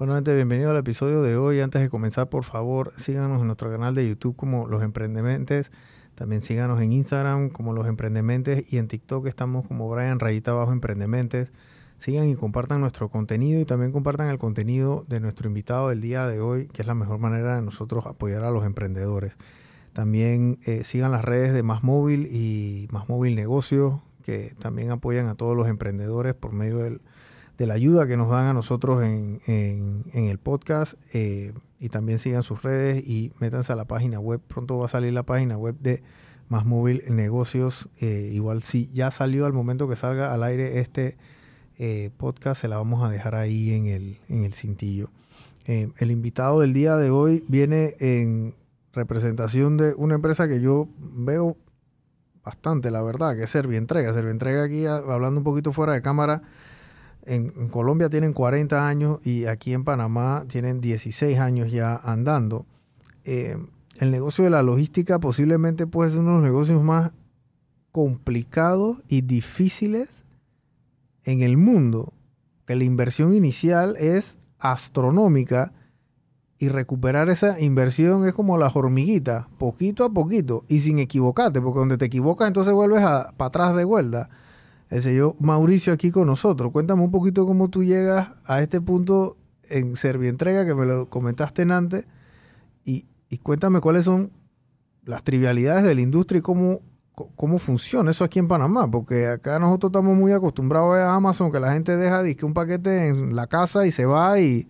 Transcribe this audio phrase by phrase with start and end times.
[0.00, 1.60] Bueno, gente, bienvenido al episodio de hoy.
[1.60, 5.70] Antes de comenzar, por favor, síganos en nuestro canal de YouTube como Los Emprendementes.
[6.14, 10.72] También síganos en Instagram como Los Emprendementes y en TikTok estamos como Brian Rayita Abajo
[10.72, 11.50] Emprendementes.
[11.98, 16.26] Sigan y compartan nuestro contenido y también compartan el contenido de nuestro invitado del día
[16.26, 19.36] de hoy, que es la mejor manera de nosotros apoyar a los emprendedores.
[19.92, 25.26] También eh, sigan las redes de Más Móvil y Más Móvil Negocio, que también apoyan
[25.26, 27.02] a todos los emprendedores por medio del
[27.60, 30.94] de la ayuda que nos dan a nosotros en, el podcast.
[31.12, 34.40] Eh, y también sigan sus redes y métanse a la página web.
[34.40, 36.02] Pronto va a salir la página web de
[36.48, 37.90] Más Móvil Negocios.
[38.00, 41.18] Eh, igual si ya salió al momento que salga al aire este
[41.78, 45.10] eh, podcast, se la vamos a dejar ahí en el, en el cintillo.
[45.66, 48.54] el invitado del día de hoy viene en
[48.94, 51.58] representación de una empresa que yo veo
[52.42, 54.14] bastante, la verdad, que es Servientrega.
[54.14, 56.42] Servientrega aquí, hablando un poquito fuera de cámara,
[57.26, 62.66] en, Colombia tienen 40 años y aquí en Panamá tienen 16 años ya andando.
[63.24, 63.56] Eh,
[63.96, 67.12] el negocio de la logística posiblemente puede ser uno de los negocios más
[67.92, 70.08] complicados y difíciles
[71.24, 72.12] en el mundo,
[72.66, 75.72] que la inversión inicial es astronómica
[76.58, 81.78] y recuperar esa inversión es como las hormiguitas, poquito a poquito y sin equivocarte, porque
[81.78, 84.28] donde te equivocas entonces vuelves para atrás de vuelta
[84.90, 86.72] el señor Mauricio aquí con nosotros.
[86.72, 89.36] Cuéntame un poquito cómo tú llegas a este punto
[89.68, 92.04] en Servientrega, que me lo comentaste en antes,
[92.84, 93.06] y,
[93.44, 94.32] cuéntame cuáles son
[95.04, 96.80] las trivialidades de la industria y cómo,
[97.36, 101.60] cómo funciona eso aquí en Panamá, porque acá nosotros estamos muy acostumbrados a Amazon, que
[101.60, 104.66] la gente deja disque un paquete en la casa y se va y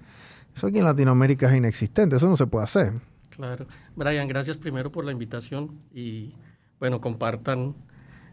[0.54, 2.92] eso aquí en Latinoamérica es inexistente, eso no se puede hacer.
[3.30, 3.66] Claro.
[3.96, 6.34] Brian, gracias primero por la invitación y
[6.78, 7.74] bueno, compartan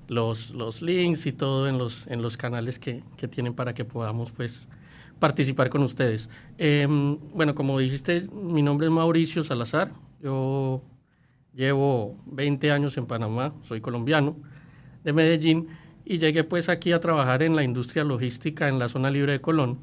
[0.08, 3.86] los, los links y todo en los, en los canales que, que tienen para que
[3.86, 4.68] podamos pues
[5.20, 6.30] participar con ustedes.
[6.58, 9.92] Em, bueno, como dijiste, mi nombre es Mauricio Salazar.
[10.22, 10.82] Yo
[11.54, 14.36] llevo 20 años en Panamá, soy colombiano,
[15.04, 15.68] de Medellín,
[16.06, 19.42] y llegué pues aquí a trabajar en la industria logística en la zona libre de
[19.42, 19.80] Colón,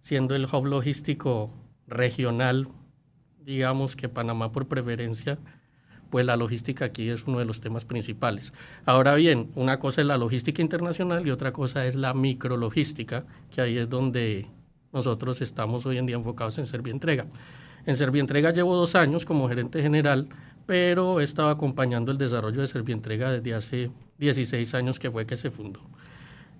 [0.00, 1.50] siendo el hub logístico
[1.86, 2.68] regional,
[3.44, 5.38] digamos que Panamá por preferencia
[6.10, 8.52] pues la logística aquí es uno de los temas principales.
[8.84, 13.60] Ahora bien, una cosa es la logística internacional y otra cosa es la micrologística, que
[13.60, 14.46] ahí es donde
[14.92, 17.26] nosotros estamos hoy en día enfocados en Servientrega.
[17.84, 20.28] En Servientrega llevo dos años como gerente general,
[20.66, 25.36] pero he estado acompañando el desarrollo de Servientrega desde hace 16 años que fue que
[25.36, 25.80] se fundó.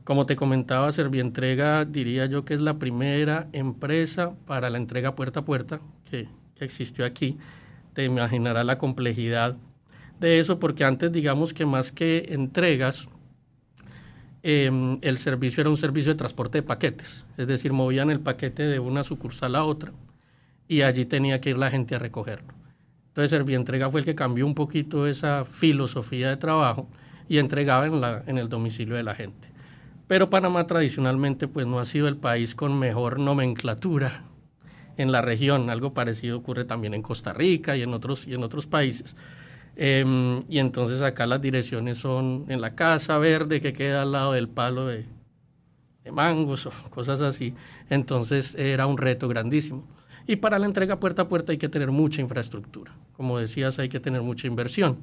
[0.04, 5.40] Como te comentaba, Servientrega diría yo que es la primera empresa para la entrega puerta
[5.40, 7.38] a puerta que, que existió aquí
[7.96, 9.56] te imaginarás la complejidad
[10.20, 13.08] de eso, porque antes digamos que más que entregas,
[14.42, 18.64] em, el servicio era un servicio de transporte de paquetes, es decir, movían el paquete
[18.64, 19.92] de una sucursal a otra
[20.68, 22.52] y allí tenía que ir la gente a recogerlo.
[23.08, 26.90] Entonces Servientrega fue el que cambió un poquito esa filosofía de trabajo
[27.28, 29.48] y entregaba en, la, en el domicilio de la gente.
[30.06, 34.24] Pero Panamá tradicionalmente pues no ha sido el país con mejor nomenclatura
[34.96, 35.70] en la región.
[35.70, 39.14] Algo parecido ocurre también en Costa Rica y en otros, y en otros países.
[39.76, 44.32] Em, y entonces acá las direcciones son en la Casa Verde que queda al lado
[44.32, 45.04] del palo de,
[46.04, 47.54] de mangos o cosas así.
[47.90, 49.84] Entonces era un reto grandísimo.
[50.26, 52.92] Y para la entrega puerta a puerta hay que tener mucha infraestructura.
[53.16, 54.98] Como decías, hay que tener mucha inversión.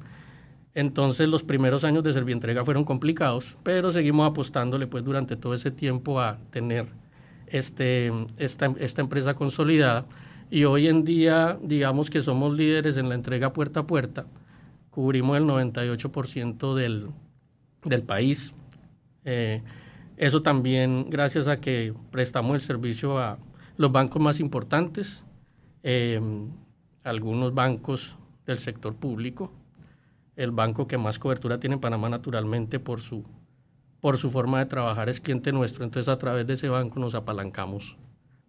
[0.75, 5.69] Entonces los primeros años de Servientrega fueron complicados, pero seguimos apostándole pues durante todo ese
[5.69, 6.87] tiempo a tener
[7.47, 10.05] este, esta, empresa consolidada.
[10.49, 14.25] Y hoy en día digamos que somos líderes en la entrega puerta a puerta,
[14.89, 17.09] cubrimos el 98% del,
[17.83, 18.53] del país.
[19.25, 19.61] Eh,
[20.17, 23.39] eso también gracias a que prestamos el servicio a
[23.77, 25.23] los bancos más importantes,
[25.81, 26.21] eh,
[27.03, 29.51] algunos bancos del sector público,
[30.35, 33.23] el banco que más cobertura tiene en Panamá naturalmente por su
[34.03, 37.15] por su forma de trabajar es cliente nuestro, entonces a través de ese banco nos
[37.15, 37.95] apalancamos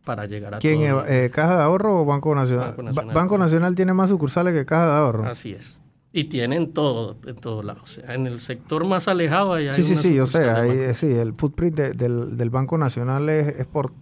[0.05, 0.93] para llegar a ¿Quién es?
[1.07, 2.75] Eh, ¿Caja de Ahorro o Banco Nacional?
[3.15, 3.77] Banco Nacional.
[3.77, 5.25] tiene más sucursales que Caja de Ahorro.
[5.27, 5.81] Así es.
[6.11, 7.85] Y tienen todo, en todos lados.
[7.85, 10.51] O sea, en el sector más alejado hay Sí, sí, sí, yo sé.
[10.51, 13.93] Ahí, sí, el footprint del, del, Banco Nacional es, es, por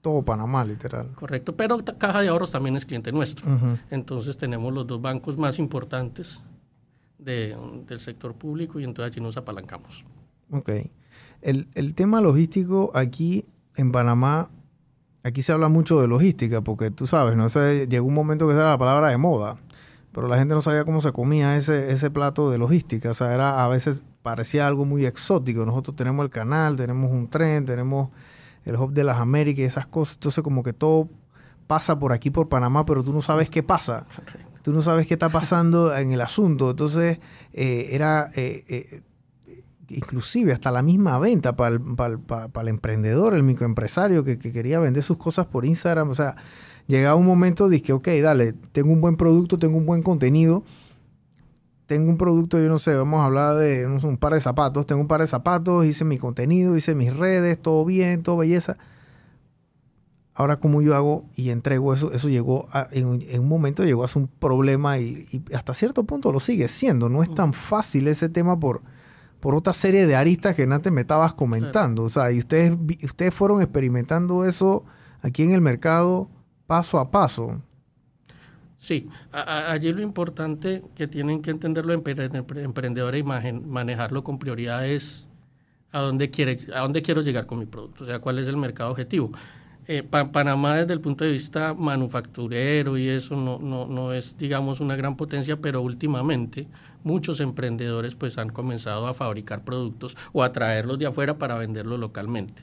[0.00, 1.08] todo Panamá, literal.
[1.16, 3.44] Correcto, pero Caja de Ahorros también es cliente nuestro.
[3.90, 6.40] Entonces tenemos los dos bancos más importantes
[7.18, 7.56] de,
[7.88, 10.04] del sector público y entonces allí nos apalancamos.
[10.52, 10.70] Ok.
[11.42, 14.50] El, tema logístico aquí en Panamá,
[15.22, 17.46] aquí se habla mucho de logística, porque tú sabes, ¿no?
[17.86, 19.56] llegó un momento que era la palabra de moda,
[20.12, 23.10] pero la gente no sabía cómo se comía ese, ese plato de logística.
[23.10, 25.64] O sea, era a veces parecía algo muy exótico.
[25.64, 28.10] Nosotros tenemos el canal, tenemos un tren, tenemos
[28.64, 30.16] el Hub de las Américas y esas cosas.
[30.16, 31.08] Entonces, como que todo
[31.66, 34.06] pasa por aquí, por Panamá, pero tú no sabes qué pasa.
[34.62, 36.70] Tú no sabes qué está pasando en el asunto.
[36.70, 37.18] Entonces,
[37.52, 39.02] eh, era eh, eh,
[39.90, 45.18] inclusive hasta la misma venta para el, emprendedor, el microempresario que, que, quería vender sus
[45.18, 46.10] cosas por Instagram.
[46.10, 46.36] O sea,
[46.86, 50.64] llegaba un momento, dije, ok, dale, tengo un buen producto, tengo un buen contenido
[51.90, 55.00] tengo un producto, yo no sé, vamos a hablar de un par de zapatos, tengo
[55.00, 58.76] un par de zapatos, hice mi contenido, hice mis redes, todo bien, todo belleza.
[60.32, 62.12] Ahora, ¿cómo yo hago y entrego eso?
[62.12, 66.38] Eso llegó, en, un momento llegó a ser un problema y, hasta cierto punto lo
[66.38, 67.08] sigue siendo.
[67.08, 68.82] No es tan fácil ese tema por,
[69.40, 72.04] por otra serie de aristas que antes me estabas comentando.
[72.04, 72.72] O sea, y ustedes,
[73.02, 74.84] ustedes fueron experimentando eso
[75.22, 76.28] aquí en el mercado
[76.66, 77.60] paso a paso.
[78.78, 85.26] Sí, allí lo importante que tienen que entender los emprendedores y manejarlo con prioridades
[85.92, 88.56] a dónde, quiere, a dónde quiero llegar con mi producto, o sea, cuál es el
[88.56, 89.32] mercado objetivo.
[89.86, 94.80] Eh, Panamá desde el punto de vista manufacturero y eso no, no, no, es, digamos,
[94.80, 96.68] una gran potencia, pero últimamente
[97.02, 101.98] muchos emprendedores pues han comenzado a fabricar productos o a traerlos de afuera para venderlos
[101.98, 102.62] localmente.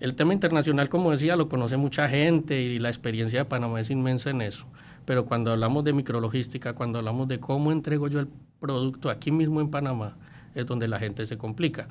[0.00, 3.90] El tema internacional, como decía, lo conoce mucha gente y la experiencia de Panamá es
[3.90, 4.66] inmensa en eso
[5.06, 8.28] pero cuando hablamos de micrologística, cuando hablamos de cómo entrego yo el
[8.60, 10.16] producto aquí mismo en Panamá,
[10.54, 11.86] es donde la gente se complica.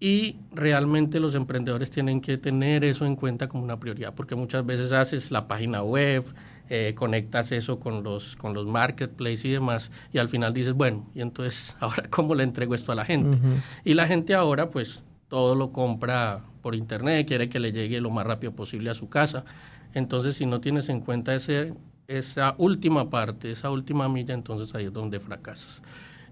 [0.00, 4.64] Y realmente los emprendedores tienen que tener eso en cuenta como una prioridad, porque muchas
[4.64, 6.24] veces haces la página web,
[6.70, 11.06] eh, conectas eso con los, con los marketplaces y demás, y al final dices, bueno,
[11.14, 13.36] y entonces, ahora cómo le entrego esto a la gente.
[13.84, 18.10] Y la gente ahora, pues, todo lo compra por internet, quiere que le llegue lo
[18.10, 19.44] más rápido posible a su casa.
[19.92, 21.74] Entonces, si no tienes en cuenta ese
[22.10, 25.80] esa última parte, esa última milla, entonces ahí es donde fracasas.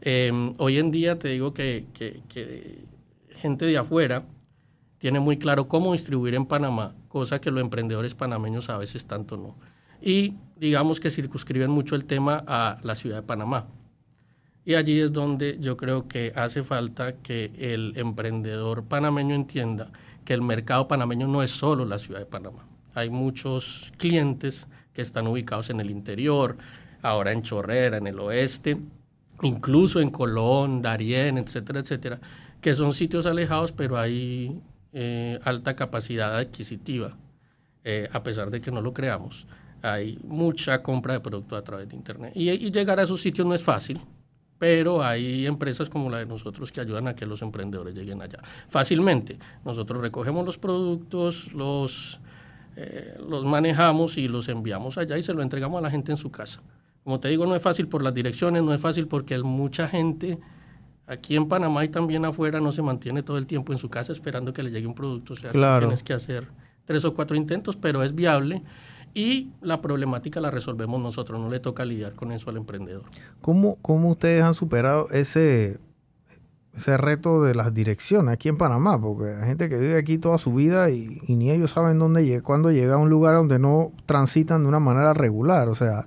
[0.01, 1.87] Em, hoy en día te digo que,
[3.41, 4.25] gente de afuera
[4.99, 9.37] tiene muy claro cómo distribuir en Panamá, cosa que los emprendedores panameños a veces tanto
[9.37, 9.57] no.
[10.01, 13.67] Y digamos que circunscriben mucho el tema a la ciudad de Panamá.
[14.65, 19.91] Y allí es donde yo creo que hace falta que el emprendedor panameño entienda
[20.25, 22.67] que el mercado panameño no es solo la ciudad de Panamá.
[22.95, 26.59] Hay muchos clientes que están ubicados en el interior,
[27.01, 28.77] ahora en Chorrera, en el oeste,
[29.43, 32.21] incluso en Colón, Darién, etcétera, etcétera,
[32.61, 34.61] que son sitios alejados, pero hay
[34.93, 37.17] eh, alta capacidad adquisitiva,
[37.85, 39.47] eh, a pesar de que no lo creamos.
[39.83, 42.33] Hay mucha compra de productos a través de Internet.
[42.35, 44.01] Y, llegar a esos sitios no es fácil,
[44.59, 48.41] pero hay empresas como la de nosotros que ayudan a que los emprendedores lleguen allá
[48.69, 49.39] fácilmente.
[49.65, 52.21] Nosotros recogemos los productos, los
[52.81, 56.17] eh, los manejamos y los enviamos allá y se lo entregamos a la gente en
[56.17, 56.61] su casa.
[57.03, 60.39] Como te digo, no es fácil por las direcciones, no es fácil porque mucha gente
[61.09, 64.13] aquí en Panamá y también afuera no se mantiene todo el tiempo en su casa
[64.13, 65.33] esperando que le llegue un producto.
[65.33, 66.47] O sea, tienes que hacer
[66.85, 68.63] tres o cuatro intentos, pero es viable
[69.15, 73.05] y la problemática la resolvemos nosotros, no le toca lidiar con eso al emprendedor.
[73.41, 75.81] ¿Cómo, cómo ustedes han superado ese,
[76.77, 80.39] ese reto de las direcciones aquí en Panamá, porque hay gente que vive aquí toda
[80.39, 84.63] su vida y, ni ellos saben dónde cuándo llega a un lugar donde no transitan
[84.63, 85.69] de una manera regular.
[85.69, 86.07] O sea,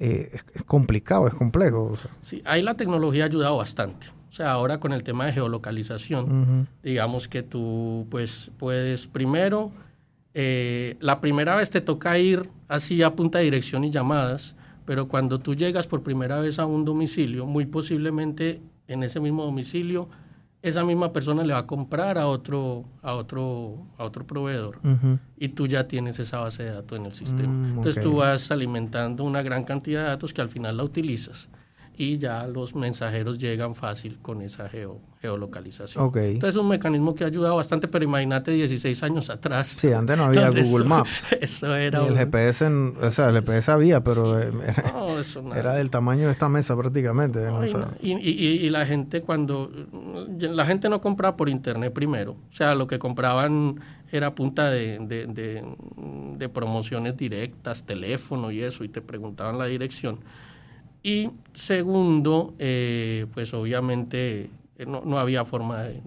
[0.00, 1.96] eh, es, complicado, es complejo.
[2.22, 4.08] Sí, ahí la tecnología ha ayudado bastante.
[4.30, 9.72] O sea, ahora con el tema de geolocalización, digamos que tú pues puedes primero,
[10.32, 14.54] eh, la primera vez te toca ir así a punta de dirección y llamadas,
[14.86, 19.44] pero cuando tú llegas por primera vez a un domicilio, muy posiblemente en ese mismo
[19.44, 20.08] domicilio,
[20.62, 24.78] esa misma persona le va a comprar a otro, a otro, a otro proveedor
[25.36, 27.52] y tú ya tienes esa base de datos en el sistema.
[27.52, 31.48] Mm, Entonces tú vas alimentando una gran cantidad de datos que al final la utilizas
[32.00, 36.06] y ya los mensajeros llegan fácil con esa geo, geolocalización.
[36.06, 39.66] Entonces es un mecanismo que ha ayudado bastante, pero imagínate 16 años atrás.
[39.66, 41.26] Sí, antes no había Google Maps.
[41.42, 42.06] Eso era...
[42.06, 44.40] el GPS, o sea, el GPS había, pero
[45.54, 47.46] era, del tamaño de esta mesa prácticamente.
[48.00, 49.70] y, la gente cuando...
[50.38, 52.32] La gente no compraba por internet primero.
[52.32, 53.78] O sea, lo que compraban
[54.10, 55.64] era punta de, de,
[56.38, 60.20] de promociones directas, teléfono y eso, y te preguntaban la dirección.
[61.02, 66.02] Y segundo, eh, pues obviamente eh, no, había forma de,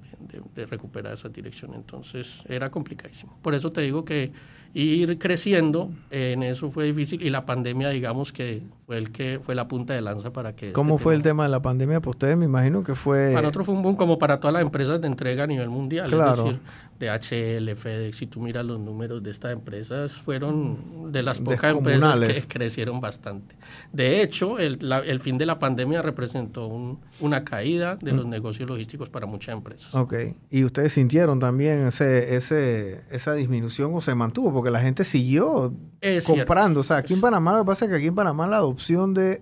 [0.65, 3.38] recuperar esa dirección, entonces era complicadísimo.
[3.41, 4.31] Por eso te digo que
[4.73, 9.55] ir creciendo en eso fue difícil y la pandemia digamos que fue el que fue
[9.55, 10.67] la punta de lanza para que...
[10.67, 12.00] este ¿Cómo fue el tema de la pandemia?
[12.00, 13.29] Pues ustedes me imagino que fue...
[13.29, 16.09] Para nosotros fue un boom como para todas las empresas de entrega a nivel mundial.
[16.12, 16.47] Claro.
[16.47, 16.59] Es decir,
[17.00, 22.19] DHL, FedEx, si tú miras los números de estas empresas, fueron de las pocas empresas
[22.19, 23.55] que crecieron bastante.
[23.91, 28.15] De hecho, el, la- el fin de la pandemia representó un- una caída de Mm.
[28.15, 29.93] los negocios logísticos para muchas empresas.
[29.95, 30.13] Ok.
[30.51, 34.53] ¿Y ustedes sintieron también ese, ese, esa disminución o se mantuvo?
[34.53, 36.41] Porque la gente siguió Es cierto.
[36.45, 36.79] comprando.
[36.81, 38.82] O sea, aquí en Panamá, lo que pasa es que aquí en Panamá la adopción
[38.87, 39.41] de,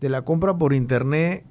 [0.00, 1.44] de la compra por internet,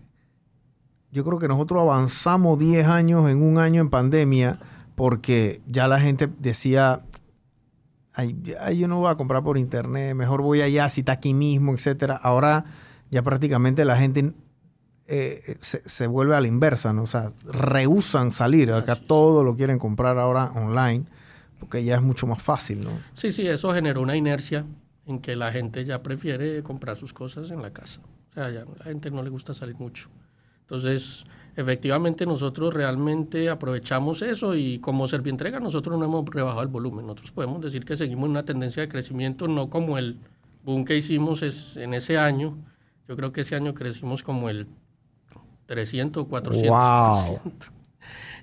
[1.12, 4.60] yo creo que nosotros avanzamos 10 años en un año en pandemia
[4.96, 7.01] porque ya la gente decía,
[8.13, 11.34] ay, ay, yo no voy a comprar por internet, mejor voy allá si está aquí
[11.34, 12.15] mismo, etcétera.
[12.15, 12.65] Ahora
[13.12, 14.34] ya prácticamente la gente
[15.07, 17.03] eh, se, se vuelve a la inversa, ¿no?
[17.03, 19.07] O sea, rehusan salir, acá Así es.
[19.07, 21.05] todo lo quieren comprar ahora online
[21.60, 22.91] porque ya es mucho más fácil, ¿no?
[23.13, 24.65] Sí, sí, eso generó una inercia
[25.08, 28.02] en que la gente ya prefiere comprar sus cosas en la casa.
[28.32, 30.10] O sea, ya la gente no le gusta salir mucho.
[30.62, 37.08] Entonces, efectivamente nosotros realmente aprovechamos eso y como Servientrega nosotros no hemos rebajado el volumen.
[37.08, 40.20] Nosotros podemos decir que seguimos en una tendencia de crecimiento, no como el
[40.64, 42.58] boom que hicimos es, en ese año.
[43.08, 44.68] Yo creo que ese año crecimos como el
[45.68, 46.68] 300 o 400%.
[46.68, 47.52] Wow.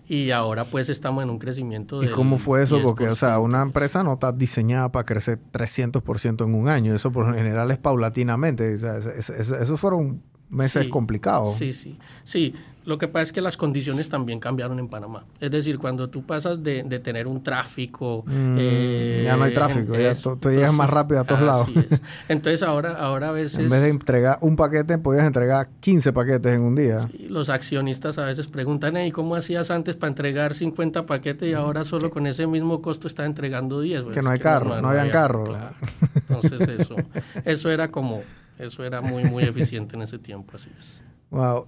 [0.07, 2.79] Y ahora pues estamos en un crecimiento ¿Y del cómo fue eso?
[2.83, 3.43] Porque, o sea, 10%.
[3.43, 6.95] una empresa no está diseñada para crecer 300% en un año.
[6.95, 8.75] Eso por lo general es paulatinamente.
[8.75, 11.55] O sea, es- es- es- esos fueron meses Sí, complicados.
[11.55, 11.99] Sí, sí.
[12.23, 15.25] Sí, lo que pasa es que las condiciones también cambiaron en Panamá.
[15.41, 18.25] Es decir, cuando tú pasas de, de tener un tráfico...
[18.31, 21.69] eh, Mm, ya no hay tráfico, ya to- tú llegas más rápido a todos lados.
[21.91, 22.03] es.
[22.29, 26.55] Entonces ahora, ahora a veces En vez de entregar un paquete, podías entregar 15 paquetes
[26.55, 27.01] en un día.
[27.01, 31.55] sí, los accionistas a veces preguntan, ¿y cómo hacías antes para entregar 50 paquetes y
[31.55, 34.03] ahora solo con ese mismo costo está entregando 10?
[34.03, 35.45] Pues Que no hay carro, no habían había- carro.
[35.45, 35.75] claro.
[36.15, 36.97] Entonces eso,
[37.45, 38.23] eso era como...
[38.59, 41.03] Eso era muy, muy eficiente en ese tiempo, así es.
[41.31, 41.67] Wow.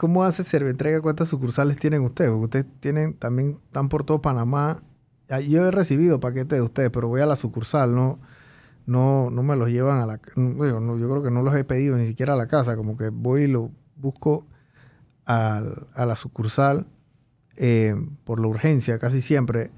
[0.00, 1.02] ¿Cómo hace Servientrega?
[1.02, 2.30] ¿Cuántas sucursales tienen ustedes?
[2.30, 4.82] Porque ustedes tienen, también están por todo Panamá.
[5.46, 8.18] Yo he recibido paquetes de ustedes, pero voy a la sucursal, no,
[8.86, 11.98] no, no me los llevan a la no, yo creo que no los he pedido
[11.98, 14.46] ni siquiera a la casa, como que voy y lo busco
[15.26, 15.60] a
[15.94, 16.86] la sucursal
[17.56, 19.70] eh, por la urgencia casi siempre.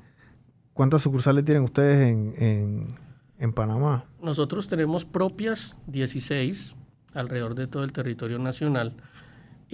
[0.72, 4.04] ¿Cuántas sucursales tienen ustedes en Panamá?
[4.22, 6.76] Nosotros tenemos propias 16
[7.12, 8.94] alrededor de todo el territorio nacional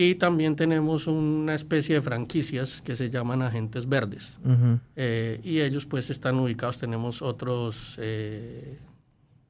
[0.01, 4.39] y también tenemos una especie de franquicias que se llaman agentes verdes.
[4.95, 8.79] Eh, y ellos pues están ubicados, tenemos otros eh,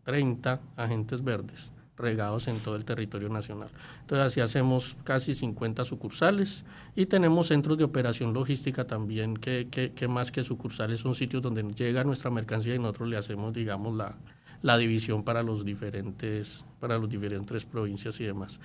[0.05, 3.69] 30 agentes verdes regados en todo el territorio nacional.
[4.01, 6.65] Entonces así hacemos casi 50 sucursales
[6.97, 11.43] y tenemos centros de operación logística también que, que, que más que sucursales son sitios
[11.43, 14.17] donde llega nuestra mercancía y nosotros le hacemos digamos la,
[14.63, 18.59] la división para los diferentes para los diferentes provincias y demás.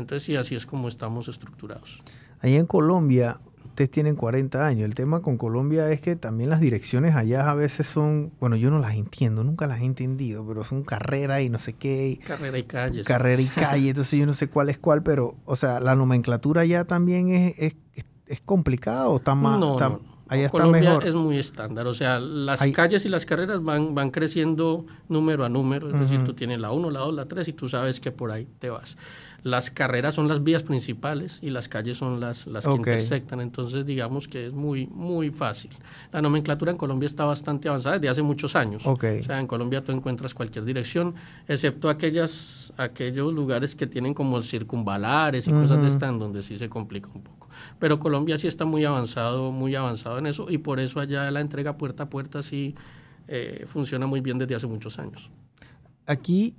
[0.00, 2.02] Entonces sí, así es como estamos estructurados.
[2.40, 4.84] Allá en Colombia, ustedes tienen 40 años.
[4.86, 8.70] El tema con Colombia es que también las direcciones allá a veces son, bueno, yo
[8.70, 12.16] no las entiendo, nunca las he entendido, pero son carrera y no sé qué, y
[12.16, 13.06] Carrera y calles.
[13.06, 16.62] carrera y calle, entonces yo no sé cuál es cuál, pero, o sea, la nomenclatura
[16.62, 20.00] allá también es, es, es, es complicada o está más, No, está- no, no.
[20.28, 21.06] allá está Colombia mejor.
[21.06, 25.48] es muy estándar, o sea, las calles y las carreras van, van creciendo número a
[25.48, 28.12] número, es decir, tú tienes la 1, la 2, la 3 y tú sabes que
[28.12, 28.96] por ahí te vas.
[29.42, 33.86] Las carreras son las vías principales y las calles son las, las que intersectan, entonces
[33.86, 35.70] digamos que es muy, muy fácil.
[36.12, 38.86] La nomenclatura en Colombia está bastante avanzada desde hace muchos años.
[38.86, 39.04] Ok.
[39.20, 41.14] O sea, en Colombia tú encuentras cualquier dirección,
[41.48, 46.58] excepto aquellas, aquellos lugares que tienen como circunvalares y cosas de estas en donde sí
[46.58, 47.48] se complica un poco.
[47.78, 51.40] Pero Colombia sí está muy avanzado, muy avanzado en eso y por eso allá la
[51.40, 52.74] entrega puerta a puerta sí
[53.28, 55.30] eh, funciona muy bien desde hace muchos años.
[56.06, 56.56] Aquí,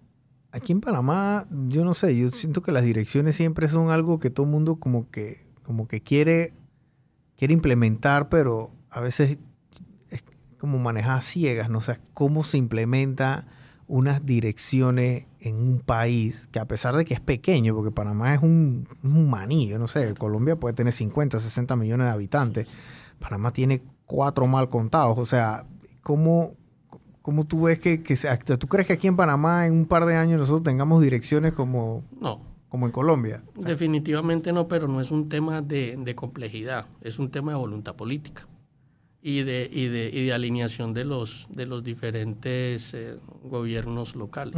[0.52, 4.30] aquí en Panamá, yo no sé, yo siento que las direcciones siempre son algo que
[4.30, 6.54] todo el mundo como que, como que quiere,
[7.38, 9.38] quiere implementar, pero a veces
[10.10, 10.24] es
[10.58, 11.80] como manejar ciegas, ¿no?
[11.80, 13.48] O sea, cómo se implementa
[13.88, 18.42] unas direcciones en un país que a pesar de que es pequeño, porque Panamá es
[18.42, 22.70] un, un maní, yo no sé, Colombia puede tener 50, 60 millones de habitantes,
[23.20, 25.66] Panamá tiene cuatro mal contados, o sea,
[26.02, 26.56] ¿cómo,
[27.22, 30.06] cómo tú ves que, que sea, tú crees que aquí en Panamá en un par
[30.06, 33.44] de años nosotros tengamos direcciones como, No, como en Colombia?
[33.56, 37.96] definitivamente no, pero no es un tema de, de complejidad, es un tema de voluntad
[37.96, 38.48] política
[39.22, 44.58] y de, y de, y de alineación de los, de los diferentes eh, gobiernos locales.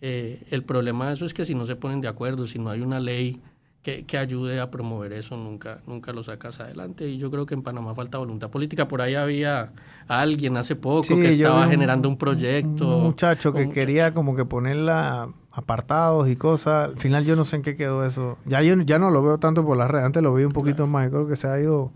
[0.00, 2.70] Eh, el problema de eso es que si no se ponen de acuerdo, si no
[2.70, 3.40] hay una ley
[3.82, 7.08] que, que, ayude a promover eso, nunca, nunca lo sacas adelante.
[7.08, 8.86] Y yo creo que en Panamá falta voluntad política.
[8.86, 9.72] Por ahí había
[10.06, 12.98] alguien hace poco que estaba generando un proyecto.
[12.98, 16.90] Un muchacho que quería como que ponerla apartados y cosas.
[16.90, 18.38] Al final yo no sé en qué quedó eso.
[18.46, 20.06] Ya yo ya no lo veo tanto por las redes.
[20.06, 21.08] Antes lo vi un poquito más.
[21.10, 21.92] Creo que se ha ido...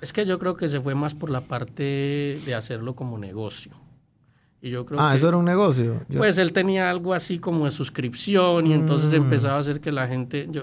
[0.00, 3.72] Es que yo creo que se fue más por la parte de hacerlo como negocio.
[4.62, 6.02] Y yo creo ah, eso era un negocio.
[6.14, 9.14] Pues él tenía algo así como de suscripción y entonces mm.
[9.14, 10.48] empezaba a hacer que la gente...
[10.50, 10.62] Yo,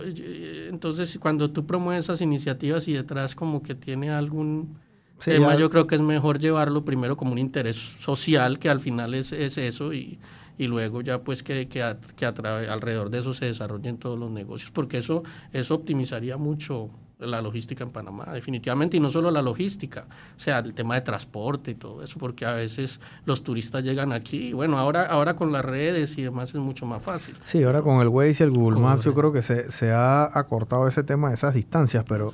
[0.70, 4.78] entonces cuando tú promueves esas iniciativas y detrás como que tiene algún
[5.24, 9.16] tema, yo creo que es mejor llevarlo primero como un interés social, que al final
[9.16, 10.20] es, es eso, y,
[10.60, 14.70] y luego ya pues que, que, que alrededor de eso se desarrollen todos los negocios,
[14.70, 15.24] porque eso,
[15.54, 20.06] eso optimizaría mucho la logística en Panamá, definitivamente, y no solo la logística,
[20.36, 24.14] o sea, el tema de transporte y todo eso, porque a veces los turistas llegan
[24.14, 27.36] aquí, y bueno, ahora, ahora con las redes y demás es mucho más fácil.
[27.46, 30.26] Sí, ahora con el Waze y el Google Maps yo creo que se, se, ha
[30.38, 32.34] acortado ese tema de esas distancias, pero,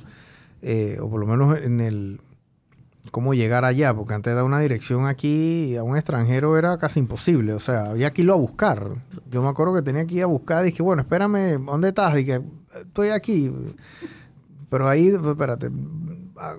[0.60, 2.20] eh, o por lo menos en el,
[3.10, 7.00] cómo llegar allá, porque antes de dar una dirección aquí a un extranjero era casi
[7.00, 8.90] imposible, o sea, había que irlo a buscar.
[9.30, 12.14] Yo me acuerdo que tenía que ir a buscar, y dije, bueno, espérame, ¿dónde estás?
[12.14, 12.42] Dije,
[12.82, 13.50] estoy aquí.
[14.68, 15.70] Pero ahí, espérate,
[16.36, 16.56] ah,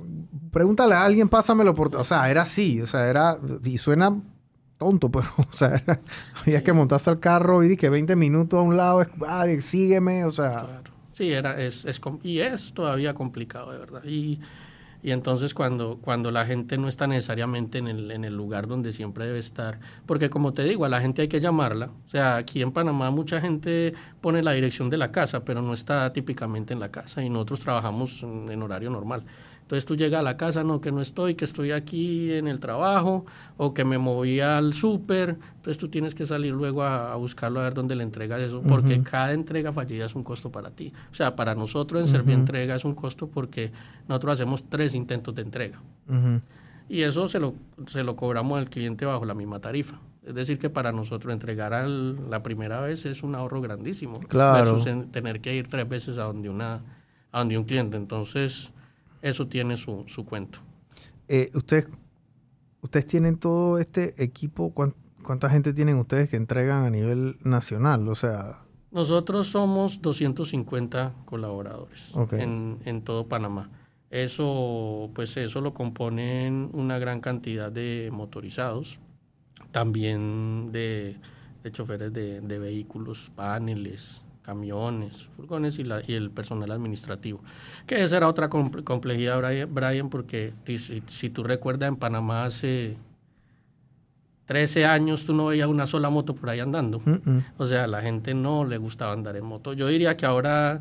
[0.52, 1.96] pregúntale a alguien, pásamelo por...
[1.96, 3.38] O sea, era así, o sea, era...
[3.64, 4.22] Y suena
[4.78, 5.84] tonto, pero, o sea,
[6.42, 10.32] había que montarse al carro y que 20 minutos a un lado, ah, sígueme, o
[10.32, 10.82] sea...
[11.14, 14.04] Sí, era, es, es, y es todavía complicado, de verdad.
[14.04, 14.42] Y
[15.06, 18.92] y entonces cuando, cuando la gente no está necesariamente en el, en el lugar donde
[18.92, 21.92] siempre debe estar, porque como te digo, a la gente hay que llamarla.
[22.08, 25.76] O sea, aquí en Panamá mucha gente pone la dirección de la casa, pero no
[25.76, 29.22] está típicamente en la casa y nosotros trabajamos en horario normal.
[29.66, 32.60] Entonces tú llegas a la casa, no, que no estoy, que estoy aquí en el
[32.60, 33.26] trabajo
[33.58, 35.38] o que me moví al súper.
[35.56, 39.02] Entonces tú tienes que salir luego a, buscarlo a ver dónde le entregas eso, porque
[39.02, 40.94] cada entrega fallida es un costo para ti.
[41.12, 43.72] O sea, para nosotros en Servir Entrega es un costo porque
[44.08, 45.82] nosotros hacemos tres intentos de entrega.
[46.88, 47.56] Y eso se lo,
[47.88, 50.00] se lo cobramos al cliente bajo la misma tarifa.
[50.24, 54.20] Es decir, que para nosotros entregar al, la primera vez es un ahorro grandísimo.
[54.20, 54.76] Claro.
[54.76, 56.82] Versus tener que ir tres veces a donde, una,
[57.32, 57.98] a donde un cliente.
[57.98, 58.72] Entonces
[59.26, 60.60] eso tiene su, su cuento.
[61.28, 61.88] Eh, ustedes,
[62.82, 64.74] ustedes tienen todo este equipo,
[65.24, 68.08] ¿cuánta gente tienen ustedes que entregan a nivel nacional?
[68.08, 68.62] O sea...
[68.92, 73.70] Nosotros somos 250 colaboradores en, en todo Panamá.
[74.12, 79.00] Eso, pues eso lo componen una gran cantidad de motorizados,
[79.72, 81.18] también de,
[81.64, 87.42] de choferes de, de, vehículos, paneles, camiones, furgones y, la, y el personal administrativo.
[87.88, 90.54] Que esa era otra complejidad, Brian, porque
[91.08, 92.96] si, tú recuerdas, en Panamá hace
[94.46, 97.02] 13 años tú no veías una sola moto por ahí andando.
[97.58, 99.74] O sea, a la gente no le gustaba andar en moto.
[99.74, 100.80] Yo diría que ahora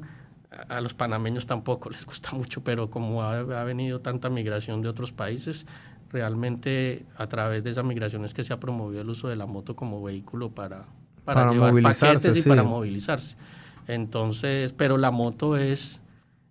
[0.68, 4.88] a los panameños tampoco les gusta mucho, pero como ha, ha venido tanta migración de
[4.88, 5.64] otros países,
[6.12, 9.46] realmente a través de esa migración es que se ha promovido el uso de la
[9.46, 10.84] moto como vehículo para,
[11.24, 13.36] para, llevar paquetes y para movilizarse.
[13.86, 16.00] Entonces, pero la moto es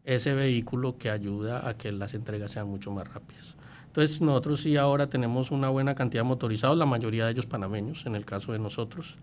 [0.04, 3.56] ese vehículo que ayuda a que las entregas sean mucho más rápidas.
[3.88, 8.06] Entonces, nosotros sí ahora tenemos una buena cantidad de motorizados, la mayoría de ellos panameños,
[8.06, 9.18] en el caso de nosotros,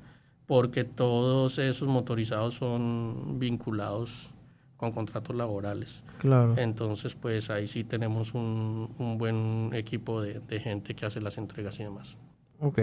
[0.47, 4.31] porque todos esos motorizados son vinculados
[4.77, 6.03] con contratos laborales.
[6.19, 6.55] Claro.
[6.57, 11.37] Entonces, pues ahí sí tenemos un, un buen equipo de, de, gente que hace las
[11.37, 12.17] entregas y demás.
[12.61, 12.79] Ok.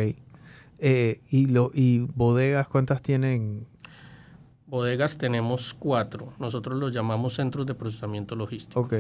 [0.80, 3.66] Eh, ¿y, lo, ¿Y bodegas cuántas tienen?
[4.68, 6.34] Bodegas tenemos cuatro.
[6.40, 8.82] Nosotros los llamamos centros de procesamiento logístico.
[8.82, 8.94] Ok.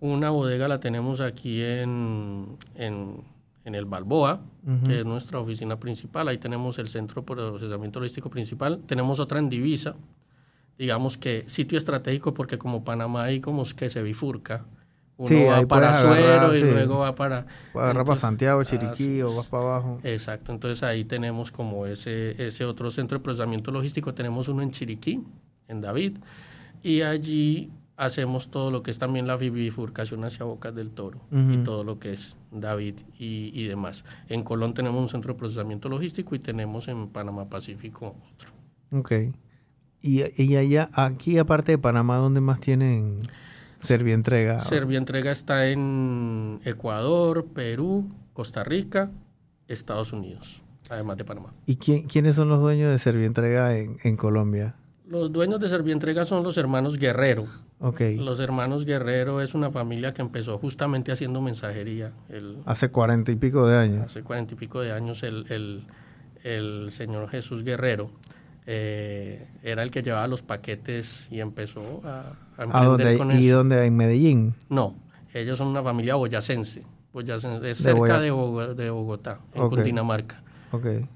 [0.00, 3.22] Una bodega la tenemos aquí en, en,
[3.64, 4.40] en el Balboa,
[4.86, 6.28] que es nuestra oficina principal.
[6.28, 8.80] Ahí tenemos el centro de procesamiento logístico principal.
[8.86, 9.96] Tenemos otra en Divisa,
[10.78, 14.64] digamos que sitio estratégico porque como Panamá ahí como que se bifurca.
[15.20, 17.46] Uno va para Suero y luego va para...
[17.74, 20.00] Agarrar para Santiago, Chiriquí o vas para abajo.
[20.02, 24.14] Exacto, entonces ahí tenemos como ese, ese otro centro de procesamiento logístico.
[24.14, 25.22] Tenemos uno en Chiriquí,
[25.68, 26.16] en David,
[26.82, 31.58] y allí hacemos todo lo que es también la bifurcación hacia Bocas del Toro y
[31.58, 34.06] todo lo que es David y, y, demás.
[34.30, 38.52] En Colón tenemos un centro de procesamiento logístico y tenemos en Panamá Pacífico otro.
[38.98, 39.12] Ok.
[40.00, 43.20] Y, y allá, aquí aparte de Panamá, ¿dónde más tienen
[43.80, 44.60] Servientrega?
[44.60, 49.10] Servientrega está en Ecuador, Perú, Costa Rica,
[49.68, 51.52] Estados Unidos, además de Panamá.
[51.66, 54.76] ¿Y quién, quiénes son los dueños de Servientrega en, en Colombia?
[55.06, 57.46] Los dueños de Servientrega son los hermanos Guerrero.
[57.80, 58.16] Okay.
[58.16, 62.12] Los hermanos Guerrero es una familia que empezó justamente haciendo mensajería.
[62.28, 64.04] El, hace cuarenta y pico de años.
[64.04, 65.86] Hace cuarenta y pico de años el, el,
[66.44, 68.10] el señor Jesús Guerrero
[68.72, 73.32] eh, era el que llevaba los paquetes y empezó a, a ¿A dónde, emprender con
[73.42, 73.56] ¿Y eso.
[73.56, 73.84] dónde?
[73.84, 74.54] ¿En Medellín?
[74.68, 74.94] No,
[75.34, 76.84] ellos son una familia boyacense.
[77.12, 79.68] Boyacense es De cerca de, Bogo- de Bogotá, en.
[79.68, 80.40] Cundinamarca.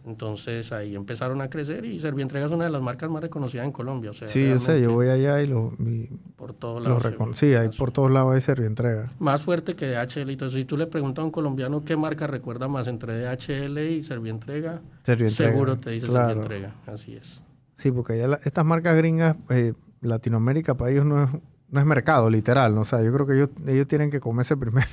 [0.05, 3.71] Entonces ahí empezaron a crecer y Servientrega es una de las marcas más reconocidas en
[3.71, 4.11] Colombia.
[4.11, 7.05] O sea, Sí, yo sé, yo voy allá y lo, y por todos lados.
[7.35, 9.07] Sí, hay por todos lados hay servientrega.
[9.21, 10.31] Más fuerte que DHL.
[10.31, 14.03] Entonces, si tú le preguntas a un colombiano qué marca recuerda más entre DHL y
[14.03, 16.31] Servientrega, Servientrega, seguro te dice claro.
[16.43, 16.75] Servientrega.
[16.88, 17.40] Así es.
[17.77, 21.31] Sí, porque ya la- estas marcas gringas, eh, Latinoamérica para ellos no es,
[21.71, 22.75] no es mercado, literal.
[22.75, 22.83] ¿no?
[22.83, 24.89] O sea, yo creo que ellos, ellos tienen que comerse primero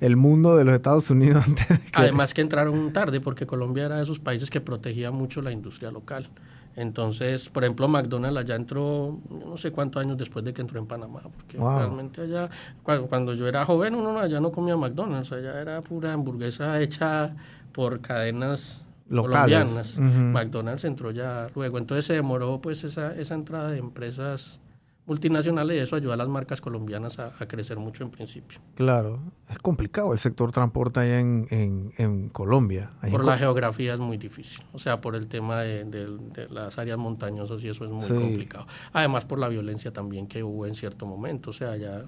[0.00, 1.90] el mundo de los Estados Unidos antes de que...
[1.92, 5.90] Además que entraron tarde porque Colombia era de esos países que protegía mucho la industria
[5.90, 6.28] local.
[6.76, 10.86] Entonces, por ejemplo, McDonald's allá entró, no sé cuántos años después de que entró en
[10.86, 11.78] Panamá, porque Wow.
[11.78, 12.50] realmente allá,
[12.82, 16.80] cuando, cuando yo era joven, uno no- allá no comía McDonald's, allá era pura hamburguesa
[16.80, 17.36] hecha
[17.72, 19.56] por cadenas Locales.
[19.56, 19.98] colombianas.
[19.98, 20.04] Ujú.
[20.32, 24.60] McDonald's entró ya luego, entonces se demoró pues esa, esa entrada de empresas
[25.06, 28.58] multinacionales y eso ayuda a las marcas colombianas a, a crecer mucho en principio.
[28.74, 32.92] Claro, es complicado el sector transporte allá en, en, en Colombia.
[33.10, 36.48] Por en la geografía es muy difícil, o sea, por el tema de, de- de
[36.48, 38.14] las áreas montañosas y eso es muy Sí.
[38.14, 38.66] complicado.
[38.94, 42.04] Además, por la violencia también que hubo en cierto momento, o sea, ya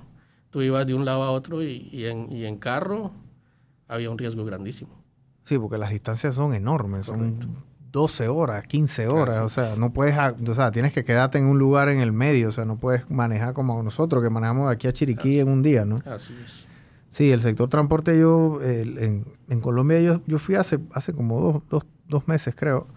[0.48, 3.10] tú ibas de un lado a otro y, y en, y en carro
[3.88, 5.04] había un riesgo grandísimo.
[5.46, 7.38] Sí, porque las distancias son enormes, son
[7.92, 11.56] 12 horas, 15 horas, o sea, no puedes, o sea, tienes que quedarte en un
[11.56, 14.88] lugar en el medio, o sea, no puedes manejar como nosotros que manejamos de aquí
[14.88, 16.02] a Chiriquí en un día, ¿no?
[16.04, 16.66] Así es.
[17.10, 21.62] Sí, el sector transporte yo, en, en Colombia yo, yo fui hace, hace como dos,
[21.70, 22.88] dos, dos meses creo,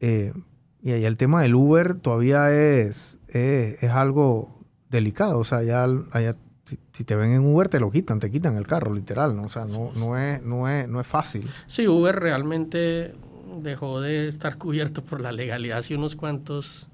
[0.00, 0.32] eh,
[0.80, 5.84] y allá el tema del Uber todavía es, es, es algo delicado, o sea, ya
[6.10, 6.36] allá
[6.72, 9.44] si, si te ven en Uber te lo quitan, te quitan el carro, literal, ¿no?
[9.44, 11.46] O sea, no, no, es, no, es, no es fácil.
[11.66, 13.14] Sí, Uber realmente
[13.60, 16.88] dejó de estar cubierto por la legalidad hace unos cuantos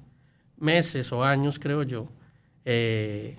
[0.59, 2.09] meses o años, creo yo.
[2.65, 3.37] Eh,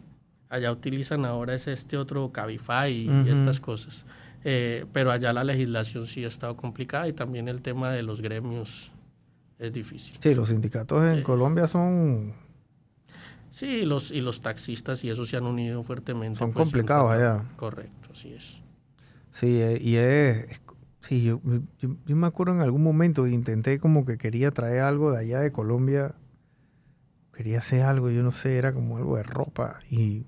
[0.49, 3.29] allá utilizan ahora es este otro Cabify y Ujú.
[3.29, 4.05] estas cosas.
[4.45, 8.21] Eh, pero allá la legislación sí ha estado complicada y también el tema de los
[8.21, 8.89] gremios
[9.59, 10.17] es difícil.
[10.23, 11.23] Sí, los sindicatos en Sí.
[11.23, 12.33] Colombia son,
[13.59, 16.39] Sí, y los, y los taxistas y eso se han unido fuertemente.
[16.39, 17.43] son pues, complicados allá.
[17.57, 18.61] Correcto, así es.
[19.33, 20.61] Sí, eh, y es,
[21.01, 21.41] sí, yo,
[21.77, 25.41] yo, yo me acuerdo en algún momento intenté como que quería traer algo de allá
[25.41, 26.15] de Colombia,
[27.33, 30.23] quería hacer algo, yo no sé, era como algo de ropa y,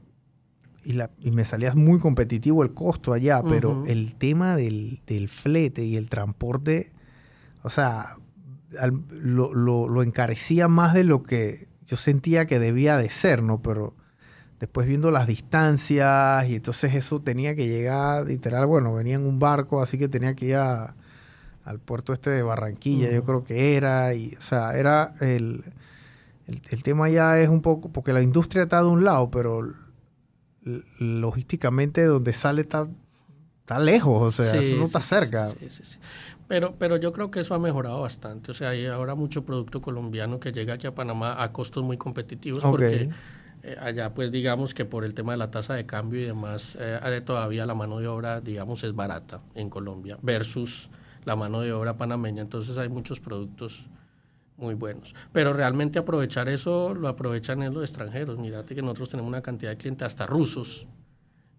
[0.84, 5.30] y, la, y me salía muy competitivo el costo allá, pero el tema del, del
[5.30, 6.92] flete y el transporte,
[7.64, 8.18] o sea,
[8.78, 13.44] al- lo, lo, lo encarecía más de lo que yo sentía que debía de ser,
[13.44, 13.62] ¿no?
[13.62, 13.94] Pero
[14.62, 19.38] después viendo las distancias y entonces eso tenía que llegar, literal, bueno, venía en un
[19.40, 20.96] barco, así que tenía que ir a-
[21.66, 25.64] al puerto este de Barranquilla, yo creo que era, y, o sea, era el,
[26.48, 29.74] el, el tema ya es un poco, porque la industria está de un lado, pero
[31.00, 32.88] logísticamente donde sale está,
[33.62, 35.48] está lejos, o sea, Sí, eso no está sí, cerca.
[35.48, 35.98] sí.
[36.52, 38.52] Pero, pero yo creo que eso ha mejorado bastante.
[38.52, 41.96] O sea, hay ahora mucho producto colombiano que llega aquí a Panamá a costos muy
[41.96, 43.10] competitivos porque
[43.64, 46.76] eh, allá pues digamos que por el tema de la tasa de cambio y demás,
[46.78, 50.90] eh, eh, todavía la mano de obra digamos es barata en Colombia versus
[51.24, 52.42] la mano de obra panameña.
[52.42, 53.88] Entonces hay muchos productos
[54.58, 55.16] muy buenos.
[55.32, 58.38] Pero realmente aprovechar eso lo aprovechan en los extranjeros.
[58.38, 60.86] Mírate que nosotros tenemos una cantidad de clientes, hasta rusos,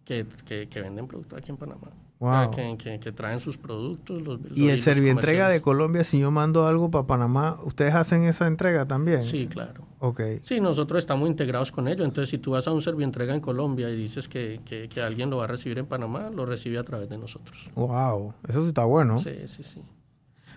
[0.04, 1.88] que, que, que venden productos aquí en Panamá.
[2.24, 2.50] O sea, Wow.
[2.52, 4.22] que, que- que traen sus productos.
[4.22, 5.60] Los, Y el servientrega de.
[5.60, 9.24] Colombia, si yo mando algo para Panamá, ¿ustedes hacen esa entrega también?
[9.24, 9.82] Sí, claro.
[9.98, 10.20] Ok.
[10.44, 12.04] Sí, nosotros estamos integrados con ellos.
[12.06, 15.30] Entonces, si tú vas a un servientrega en Colombia y dices que, que, que alguien
[15.30, 17.68] lo va a recibir en Panamá, lo recibe a través de nosotros.
[17.74, 19.18] Wow, eso sí está bueno.
[19.18, 19.82] Sí, sí, sí.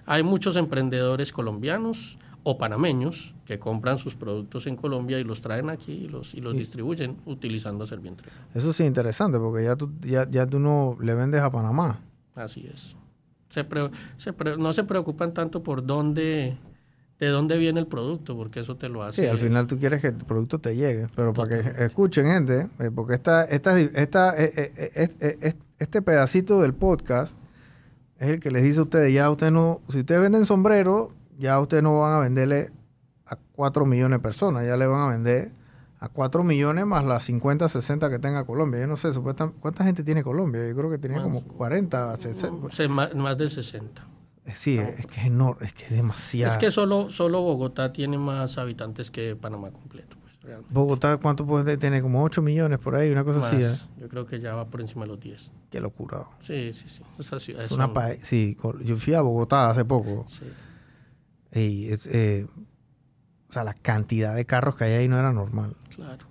[0.05, 5.69] Hay muchos emprendedores colombianos o panameños que compran sus productos en Colombia y los traen
[5.71, 8.35] aquí y los, y los Y- distribuyen utilizando Servientrega.
[8.53, 12.01] Eso sí es interesante porque ya tú, ya, ya tú no le vendes a Panamá.
[12.35, 12.95] Así es.
[13.49, 16.55] Se pre- se pre- no se preocupan tanto por dónde,
[17.19, 19.23] de dónde viene el producto, porque eso te lo hace.
[19.23, 22.67] Sí, al final tú quieres que el producto te llegue, pero para que escuchen gente,
[22.79, 27.33] eh, porque esta, esta, esta, eh, eh, este pedacito del podcast
[28.19, 31.59] es el que les dice a ustedes, ya ustedes no, si ustedes venden sombrero, ya
[31.59, 32.71] ustedes no van a venderle
[33.25, 35.51] a 4 millones de personas, ya le van a vender
[35.99, 38.81] a 4 millones más las 50, 60 que tenga Colombia.
[38.81, 40.67] Yo no sé, supuestamente, ¿cuánta gente tiene Colombia?
[40.67, 41.25] Yo creo que tenía Más.
[41.27, 42.69] como 40, 60.
[42.69, 44.05] Se- más, más de 60.
[44.53, 46.51] Sí, es que es enorme, es que es demasiado.
[46.51, 50.17] Es que solo, solo Bogotá tiene más habitantes que Panamá completo.
[50.21, 50.71] Pues, realmente.
[50.71, 52.03] Bogotá, ¿cuánto puede tener?
[52.03, 53.55] Como 8 millones por ahí, una cosa así.
[53.63, 53.73] ¿eh?
[53.99, 55.51] Yo creo que ya va por encima de los 10.
[55.71, 56.25] Qué locura.
[56.37, 57.01] Sí, sí, sí.
[57.17, 60.45] Esas ciudades Es una son- sí, yo fui a Bogotá hace poco sí.
[61.61, 62.45] Y es, eh,
[63.55, 65.75] sea, la cantidad de carros que hay ahí no era normal.
[65.95, 66.25] Claro.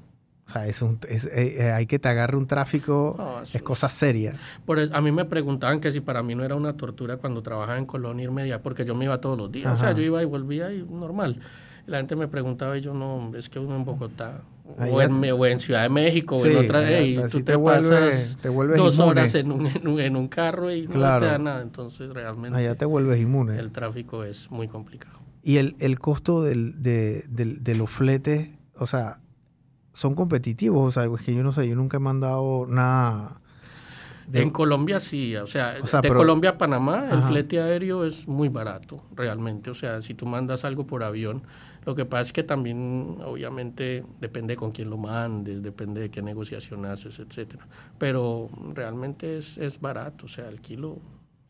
[0.47, 3.63] O sea, es un, es, eh, eh, hay que te agarre un tráfico, No, es
[3.63, 4.35] cosa seria.
[4.67, 7.79] Por a mí me preguntaban que si para mí no era una tortura cuando trabajaba
[7.79, 9.73] en Colón irme allá, porque yo me iba todos los días.
[9.73, 11.41] O sea, yo iba y volvía y normal.
[11.87, 15.47] La gente me preguntaba y yo no, es que uno en Bogotá o en, o
[15.47, 19.11] en Ciudad de México o en otra, y tú te pasas te dos inmune.
[19.11, 21.21] horas en un, en, un, en un carro y Claro.
[21.21, 21.63] no te da nada.
[21.63, 23.59] Entonces realmente Allá te vuelves inmune.
[23.59, 25.19] el tráfico es muy complicado.
[25.43, 28.49] Y el, el costo del, de, del- de los fletes,
[28.79, 29.21] o sea,
[29.93, 30.89] son competitivos.
[30.89, 33.41] O sea, es que yo no sé, yo nunca he mandado nada.
[34.27, 37.61] de- En Colombia sí, o sea, O sea, de pero- Colombia a Panamá el flete
[37.61, 39.69] aéreo es muy barato, realmente.
[39.71, 41.43] O sea, si tú mandas algo por avión,
[41.85, 46.23] lo que pasa es que también, obviamente, depende con quién lo mandes, depende de qué
[46.23, 47.67] negociación haces, etcétera.
[47.99, 50.99] Pero realmente es, es barato, o sea, el kilo,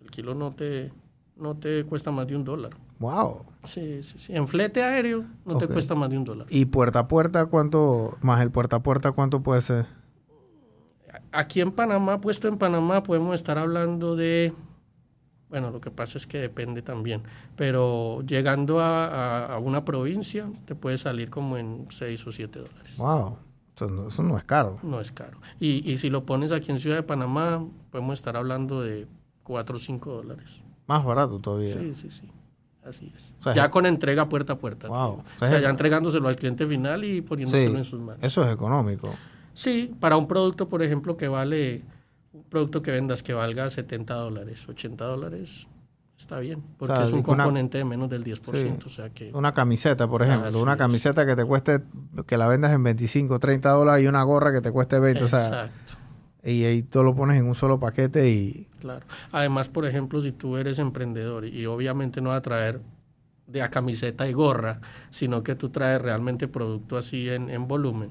[0.01, 0.93] el kilo no te,
[1.37, 2.73] no te cuesta más de un dólar.
[2.99, 3.45] Wow.
[3.65, 4.35] Sí, sí, sí.
[4.35, 6.47] En flete aéreo no te cuesta más de un dólar.
[6.51, 8.17] Y puerta a puerta, ¿cuánto?
[8.21, 9.87] Más el puerta a puerta, ¿cuánto puede ser?
[11.33, 14.53] Aquí en Panamá, puesto en Panamá, podemos estar hablando de,
[15.51, 17.23] bueno, lo que pasa es que depende también,
[17.57, 22.59] pero llegando a, a- a una provincia te puede salir como en 6 o 7
[22.61, 22.97] dólares.
[22.97, 23.37] Wow.
[23.77, 24.79] Eso no, eso no es caro.
[24.83, 25.39] No es caro.
[25.59, 29.07] Y, y si lo pones aquí en Ciudad de Panamá, podemos estar hablando de
[29.43, 30.63] 4 o 5 dólares.
[30.87, 31.73] Más barato todavía.
[31.73, 32.31] Sí, sí, sí.
[32.85, 33.35] Así es.
[33.41, 34.89] O sea, ya es- con entrega puerta a puerta.
[34.89, 34.97] Wow.
[34.99, 38.01] O O sea, sea, es- ya entregándoselo al cliente final y poniéndoselo Sí, en sus
[38.01, 38.23] manos.
[38.23, 39.13] eso es económico.
[39.55, 41.83] Sí, para un producto, por ejemplo, que vale,
[42.35, 45.67] un producto que vendas que valga 70 dólares, 80 dólares,
[46.19, 48.87] está bien, porque sea, es un una- componente de menos del 10%, Sí.
[48.87, 49.31] o sea que...
[49.33, 50.61] Una camiseta, por ejemplo.
[50.61, 50.79] Una es.
[50.79, 51.81] camiseta que te cueste,
[52.27, 55.25] que la vendas en 25, 30 dólares y una gorra que te cueste 20.
[55.25, 55.95] O sea, Exacto,
[56.43, 58.69] y ahí tú lo pones en un solo paquete y...
[58.81, 59.07] claro.
[59.33, 62.81] Además, por ejemplo, si tú eres emprendedor y obviamente no vas a traer
[63.47, 68.11] de a camiseta y gorra, sino que tú traes realmente producto así en, en volumen,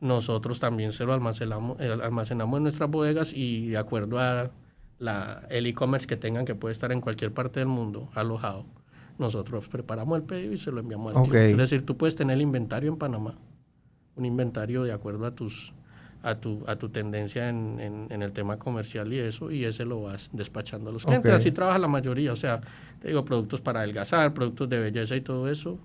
[0.00, 4.50] nosotros también se lo almacenamos, eh, almacenamos en nuestras bodegas y de acuerdo a
[4.98, 8.64] la, el e-commerce que tengan, que puede estar en cualquier parte del mundo alojado,
[9.18, 11.28] nosotros preparamos el pedido y se lo enviamos al Ok.
[11.28, 11.50] cliente.
[11.52, 13.34] Es decir, tú puedes tener el inventario en Panamá,
[14.16, 15.72] un inventario de acuerdo a tus
[16.22, 19.86] a tu, a tu tendencia en, en- en el tema comercial y eso, y ese
[19.86, 21.32] lo vas despachando a los clientes.
[21.32, 22.60] Así trabaja la mayoría, o sea,
[23.00, 25.78] te digo, productos para adelgazar, productos de belleza y todo eso,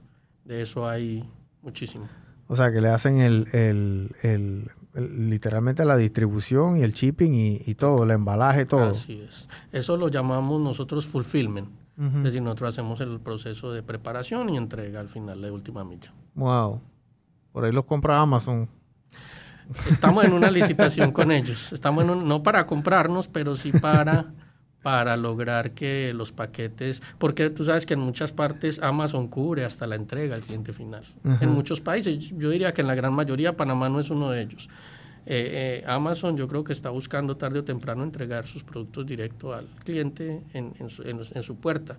[0.44, 1.24] de eso hay
[1.62, 2.10] muchísimo.
[2.48, 7.34] O sea, que le hacen el, el, el- el- literalmente la distribución y el shipping
[7.34, 8.92] y, y todo, el embalaje, todo.
[8.92, 9.50] Así es.
[9.72, 11.70] Eso lo llamamos nosotros fulfillment.
[11.98, 16.14] Es decir, nosotros hacemos el proceso de preparación y entrega al final de última milla.
[16.34, 16.82] Wow.
[17.54, 18.68] Por ahí los compra Amazon.
[19.88, 21.72] Estamos en una licitación con ellos.
[21.72, 24.34] Estamos en un- no para comprarnos, pero sí para,
[24.86, 29.88] para lograr que los paquetes, porque tú sabes que en muchas partes Amazon cubre hasta
[29.88, 31.02] la entrega al cliente final.
[31.42, 34.44] En muchos países, yo diría que en la gran mayoría, Panamá no es uno de
[34.44, 34.70] ellos.
[35.26, 39.56] Eh, eh, Amazon yo creo que está buscando tarde o temprano entregar sus productos directo
[39.56, 41.98] al cliente en, en su, en- en su puerta.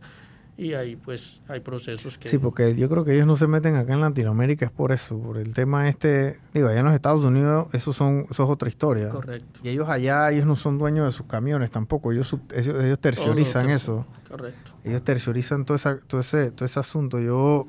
[0.58, 2.30] Y ahí pues hay procesos que...
[2.30, 5.18] Sí, porque yo creo que ellos no se meten acá en Latinoamérica, es por eso,
[5.20, 6.38] por el tema este.
[6.54, 9.10] Digo, allá en los Estados Unidos, eso, son, eso es otra historia.
[9.10, 9.60] Correcto.
[9.62, 12.10] Y ellos allá, ellos no son dueños de sus camiones tampoco.
[12.10, 14.06] Ellos, sub- ellos, ellos lo eso.
[14.30, 14.72] Correcto.
[14.82, 17.20] Ellos terciarizan todo, esa- todo, ese, todo ese asunto.
[17.20, 17.66] Yo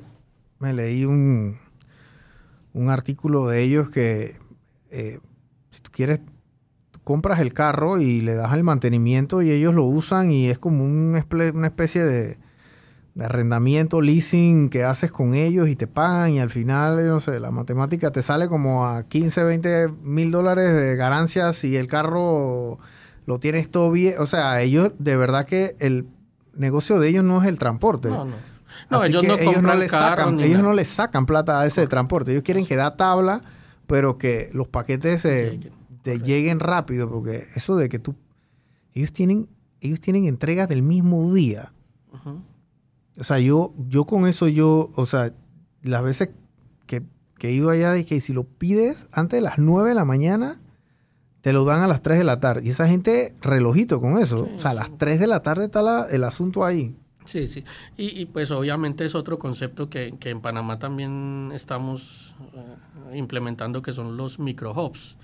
[0.58, 1.58] me leí un,
[2.72, 4.36] un artículo de ellos que
[4.90, 5.20] eh,
[5.72, 6.20] si tú quieres,
[7.04, 10.84] compras el carro y le das el mantenimiento y ellos lo usan y es como
[10.86, 12.38] una especie de
[13.20, 17.40] arrendamiento, leasing que haces con ellos y te pagan y al final, yo no sé,
[17.40, 22.78] la matemática te sale como a 15, 20 mil dólares de ganancias si el carro
[23.26, 24.14] lo tienes todo bien.
[24.18, 26.06] O sea, ellos, de verdad que el
[26.54, 28.08] negocio de ellos no es el transporte.
[28.08, 28.36] No, no.
[28.90, 31.76] No, ellos que no compran le carros sacan, ellos no le sacan plata a ese
[31.76, 31.90] Correcto.
[31.90, 32.32] transporte.
[32.32, 33.40] Ellos quieren que da tabla,
[33.86, 38.14] pero que los paquetes se, Lleguen, te lleguen rápido, porque eso de que tú,
[38.94, 39.48] ellos tienen,
[39.80, 41.72] ellos tienen entregas del mismo día.
[43.18, 45.32] O sea, yo, yo con eso, yo, o sea,
[45.82, 46.30] las veces
[46.86, 47.02] que,
[47.38, 50.04] que he ido allá, de que si lo pides antes de las 9 de la
[50.04, 50.60] mañana,
[51.40, 52.62] te lo dan a las 3 de la tarde.
[52.64, 54.46] Y esa gente, relojito con eso.
[54.46, 56.94] Sí, o sea, a las 3 de la tarde está la- el asunto ahí.
[57.24, 57.62] Sí, sí.
[57.96, 63.82] Y, y, pues obviamente es otro concepto que, que en Panamá también estamos eh, implementando,
[63.82, 65.16] que son los micro hubs.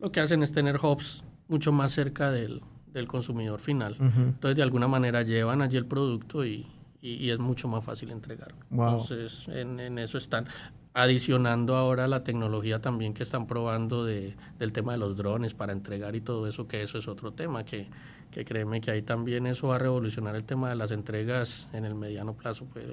[0.00, 3.96] Lo que hacen es tener hubs mucho más cerca del, del consumidor final.
[3.98, 6.66] Entonces, de alguna manera llevan allí el producto y,
[7.02, 8.56] y- y es mucho más fácil entregarlo.
[8.70, 8.88] Wow.
[8.92, 10.46] Entonces, en, en eso están.
[10.94, 15.72] adicionando ahora la tecnología también que están probando de, del tema de los drones para
[15.72, 17.86] entregar y todo eso, que eso es otro tema, que,
[18.32, 21.84] que créeme que ahí también eso va a revolucionar el tema de las entregas en
[21.84, 22.64] el mediano plazo.
[22.72, 22.84] Pues,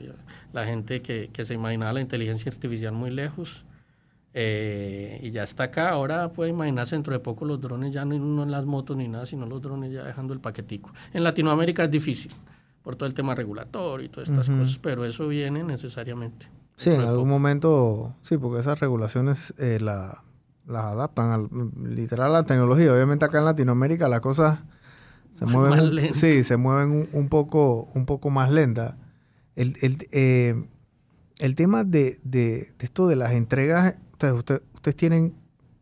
[0.53, 3.63] la gente que, que se imaginaba la inteligencia artificial muy lejos,
[4.35, 8.19] eh, y ya está acá, ahora puede imaginarse dentro de poco los drones ya no,
[8.19, 10.91] no en las motos ni nada, sino los drones ya dejando el paquetico.
[11.13, 12.33] En Latinoamérica es difícil
[12.85, 16.45] por todo el tema regulatorio y todas estas cosas, pero eso viene necesariamente.
[16.77, 20.23] Sí, en algún momento, sí, porque esas regulaciones eh, la,
[20.67, 21.49] las adaptan al,
[21.95, 22.93] literal a la tecnología.
[22.93, 24.59] Obviamente acá en Latinoamérica las cosas
[25.33, 28.97] se mueven, sí, se mueven un, poco, un poco más lenta.
[29.55, 30.63] El, el, eh,
[31.39, 35.35] el tema de, de, de, esto de las entregas ustedes, ustedes tienen,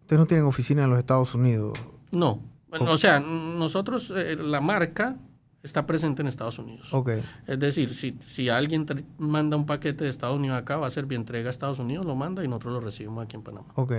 [0.03, 1.77] ustedes no tienen oficina en los Estados Unidos.
[2.11, 2.39] No.
[2.69, 5.17] Bueno, o sea, nosotros, eh, la marca
[5.63, 6.93] está presente en Estados Unidos.
[6.93, 7.23] Okay.
[7.47, 8.85] Es decir, si, si alguien
[9.17, 12.05] manda un paquete de Estados Unidos acá, va a ser bien entrega a Estados Unidos,
[12.05, 13.67] lo manda y nosotros lo recibimos aquí en Panamá.
[13.75, 13.93] Ok.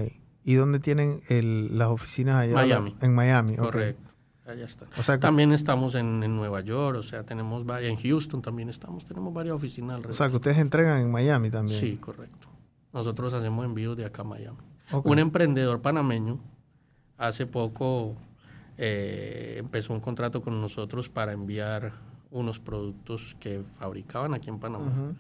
[0.45, 2.55] ¿Y dónde tienen el, las oficinas allá?
[2.55, 2.95] Miami.
[3.01, 4.11] En Miami, Correcto.
[4.47, 4.87] Allá está.
[4.99, 8.69] O sea, también estamos en, en, Nueva York, o sea, tenemos varias, en Houston también
[8.69, 11.81] estamos, tenemos varias oficinas O sea, que ustedes entregan en Miami también.
[11.81, 12.49] Sí, correcto.
[12.93, 14.59] Nosotros hacemos envíos de acá a Miami.
[15.03, 16.41] Un emprendedor panameño
[17.17, 18.17] hace poco
[18.77, 21.93] eh, empezó un contrato con nosotros para enviar
[22.31, 25.15] unos productos que fabricaban aquí en Panamá.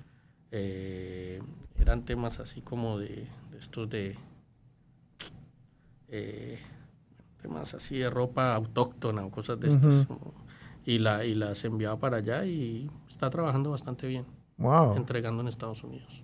[0.50, 1.40] Eh,
[1.76, 3.26] eran temas así como de,
[3.58, 4.16] estos de
[6.08, 6.58] eh,
[7.42, 10.06] temas así de ropa autóctona o cosas de estas.
[10.84, 14.26] Y, la, y las enviaba para allá y está trabajando bastante bien.
[14.58, 14.96] Wow.
[14.96, 16.22] Entregando en Estados Unidos.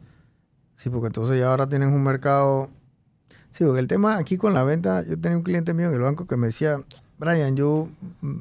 [0.77, 2.71] Sí, porque entonces ya ahora tienes un mercado.
[3.51, 6.01] Sí, porque el tema aquí con la venta, yo tenía un cliente mío en el
[6.01, 6.83] banco que me decía,
[7.21, 7.89] Brian, yo
[8.23, 8.39] mm,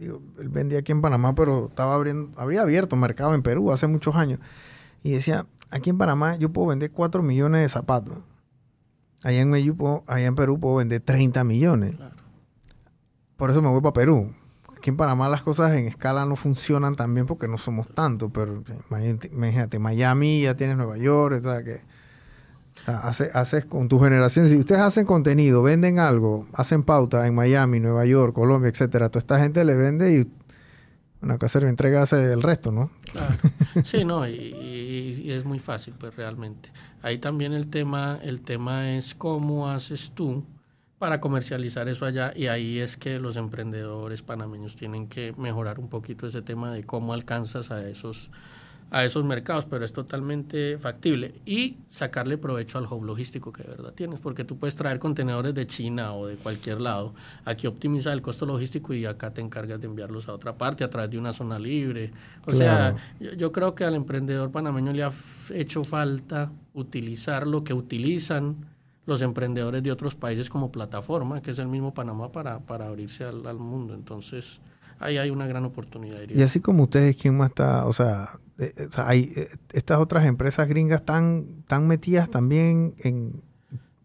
[0.00, 3.86] digo, él vendía aquí en Panamá, pero estaba abriendo, habría abierto mercado en Perú hace
[3.86, 4.40] muchos años.
[5.04, 8.18] Y decía, aquí en Panamá yo puedo vender 4 millones de zapatos.
[9.22, 11.94] Allá en, allá en Perú puedo vender 30 millones.
[13.36, 14.32] Por eso me voy para Perú.
[14.76, 18.30] Aquí en Panamá las cosas en escala no funcionan tan bien porque no somos tantos,
[18.32, 18.64] pero
[19.30, 21.80] imagínate, Miami ya tienes Nueva York, o sea que
[22.86, 28.04] haces, con tu generación, si ustedes hacen contenido, venden algo, hacen pauta en Miami, Nueva
[28.06, 30.30] York, Colombia, etcétera, toda esta gente le vende y
[31.20, 32.90] bueno, que hacer entrega hace el resto, ¿no?
[33.12, 33.34] Claro.
[33.84, 34.32] Sí, no, y,
[35.22, 36.70] y, es muy fácil, pues realmente.
[37.02, 40.44] Ahí también el tema, el tema es cómo haces tú
[40.98, 45.88] para comercializar eso allá y ahí es que los emprendedores panameños tienen que mejorar un
[45.88, 48.30] poquito ese tema de cómo alcanzas a esos
[48.90, 53.70] a esos mercados, pero es totalmente factible y sacarle provecho al hub logístico que de
[53.70, 58.12] verdad tienes, porque tú puedes traer contenedores de China o de cualquier lado, aquí optimiza
[58.12, 61.18] el costo logístico y acá te encargas de enviarlos a otra parte a través de
[61.18, 62.12] una zona libre.
[62.46, 65.12] O sea, yo, yo creo que al emprendedor panameño le ha
[65.54, 68.66] hecho falta utilizar lo que utilizan
[69.06, 73.24] los emprendedores de otros países como plataforma, que es el mismo Panamá para, para abrirse
[73.24, 73.92] al, mundo.
[73.92, 74.60] Entonces,
[75.00, 76.20] ahí hay una gran oportunidad.
[76.28, 77.86] Y así como ustedes, ¿quién más está?
[77.86, 83.42] O sea, eh, hay eh, estas otras empresas gringas están tan metidas también en...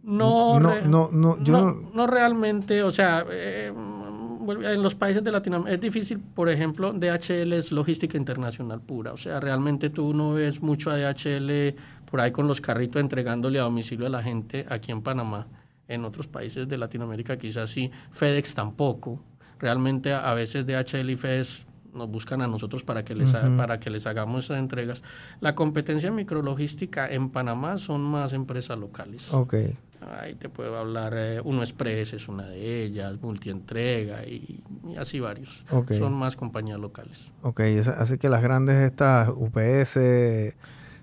[0.02, 5.82] No, no, no, yo no, realmente, o sea, eh, en los países de Latinoamérica es
[5.82, 10.92] difícil, por ejemplo, DHL es logística internacional pura, o sea, realmente tú no ves mucho
[10.92, 15.02] a DHL por ahí con los carritos entregándole a domicilio a la gente aquí en
[15.02, 15.48] Panamá.
[15.88, 19.24] En otros países de Latinoamérica quizás sí, FedEx tampoco.
[19.60, 23.90] Realmente a veces DHL y FedEx nos buscan a nosotros para que les, para que
[23.90, 25.02] les hagamos esas entregas.
[25.40, 29.34] La competencia micrologística en Panamá son más empresas locales.
[29.34, 29.78] Okay.
[30.22, 35.20] Ahí te puedo hablar, eh, Uno Express es una de ellas, Multientrega y, y así
[35.20, 35.66] varios.
[35.98, 37.32] Son más compañías locales.
[37.42, 37.62] Ok,
[37.98, 39.94] así que las grandes estas, UPS,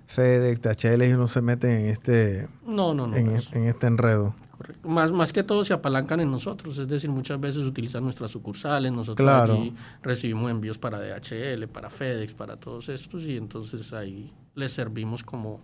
[0.07, 4.35] FedEx, DHL, ellos no se meten en este, no, no, no, en, este enredo.
[4.63, 4.87] Correcto.
[4.87, 8.91] Más, más que todo se apalancan en nosotros, es decir, muchas veces utilizan nuestras sucursales,
[8.93, 14.71] nosotros allí recibimos envíos para DHL, para FedEx, para todos estos y entonces ahí les
[14.71, 15.59] servimos como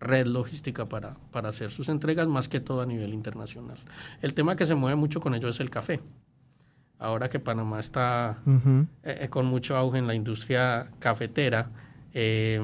[0.00, 3.78] red logística para, para hacer sus entregas, más que todo a nivel internacional.
[4.20, 6.00] El tema que se mueve mucho con ellos es el café.
[6.98, 8.86] Ahora que Panamá está eh,
[9.22, 11.70] eh, con mucho auge en la industria cafetera,
[12.12, 12.60] eh,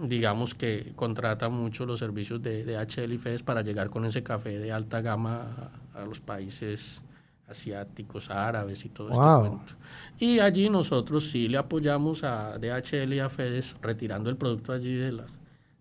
[0.00, 4.22] digamos que contrata mucho los servicios de, de HL y FEDES para llegar con ese
[4.22, 7.02] café de alta gama a, los países
[7.48, 9.40] asiáticos, árabes y todo esto.
[9.40, 9.72] cuento.
[10.18, 14.94] Y allí nosotros sí le apoyamos a DHL y a FEDES retirando el producto allí
[14.94, 15.26] de las,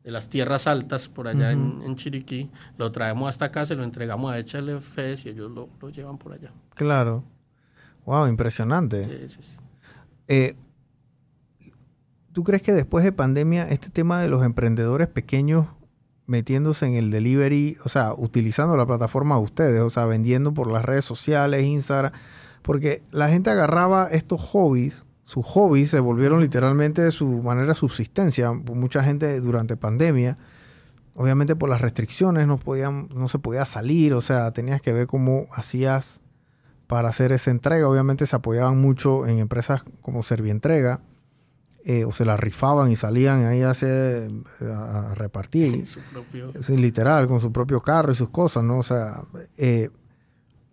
[0.04, 4.34] de las tierras altas por allá en, Chiriquí, lo traemos hasta acá, se lo entregamos
[4.34, 6.52] a DHL FEDES y ellos lo, lo llevan por allá.
[6.74, 7.24] Claro.
[8.06, 9.06] Wow, impresionante.
[9.06, 9.56] Sí, sí, sí.
[10.28, 10.56] Eh,
[12.34, 15.68] ¿Tú crees que después de pandemia este tema de los emprendedores pequeños
[16.30, 20.72] metiéndose en el delivery, o sea, utilizando la plataforma de ustedes, o sea, vendiendo por
[20.72, 22.12] las redes sociales, Instagram,
[22.62, 28.52] porque la gente agarraba estos hobbies, sus hobbies se volvieron literalmente su manera de subsistencia.
[28.52, 30.38] Mucha gente durante pandemia,
[31.16, 35.08] obviamente por las restricciones no, podían, no se podía salir, o sea, tenías que ver
[35.08, 36.20] cómo hacías
[36.86, 37.88] para hacer esa entrega.
[37.88, 41.02] Obviamente se apoyaban mucho en empresas como Servientrega,
[41.86, 44.30] eh, o se la rifaban y salían ahí a, hacer,
[44.62, 45.86] a repartir.
[45.88, 46.52] Su propio...
[46.62, 48.80] Sí, literal, con su propio carro y sus cosas, ¿no?
[48.80, 49.24] O sea,
[49.58, 49.90] eh,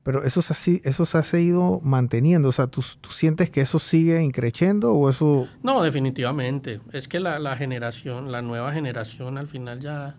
[0.02, 2.48] pero eso se, así, eso se ha seguido manteniendo.
[2.48, 5.48] O sea, ¿tú, ¿tú, sientes que eso sigue increciendo o eso...?
[5.62, 6.80] No, definitivamente.
[6.92, 10.16] Es que la, la generación, la nueva generación al final ya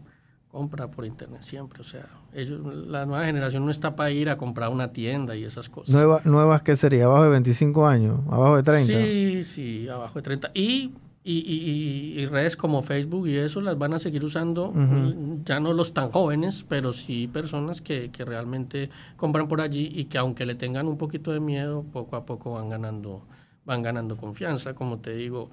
[0.51, 1.81] compra por internet siempre.
[1.81, 2.05] O sea,
[2.37, 5.93] ellos, la nueva generación no está para ir a comprar una tienda y esas cosas.
[5.93, 7.05] ¿Nueva, ¿Nuevas qué sería?
[7.05, 8.19] ¿Abajo de 25 años?
[8.29, 8.93] ¿Abajo de 30?
[8.93, 10.51] Sí, sí, abajo de 30.
[10.53, 10.91] Y,
[11.23, 15.43] y, y, y redes como Facebook y eso las van a seguir usando, uh -huh.
[15.43, 20.05] ya no los tan jóvenes, pero sí personas que, que realmente compran por allí y
[20.05, 23.23] que aunque le tengan un poquito de miedo, poco a poco van ganando
[23.67, 25.51] van ganando confianza, como te digo.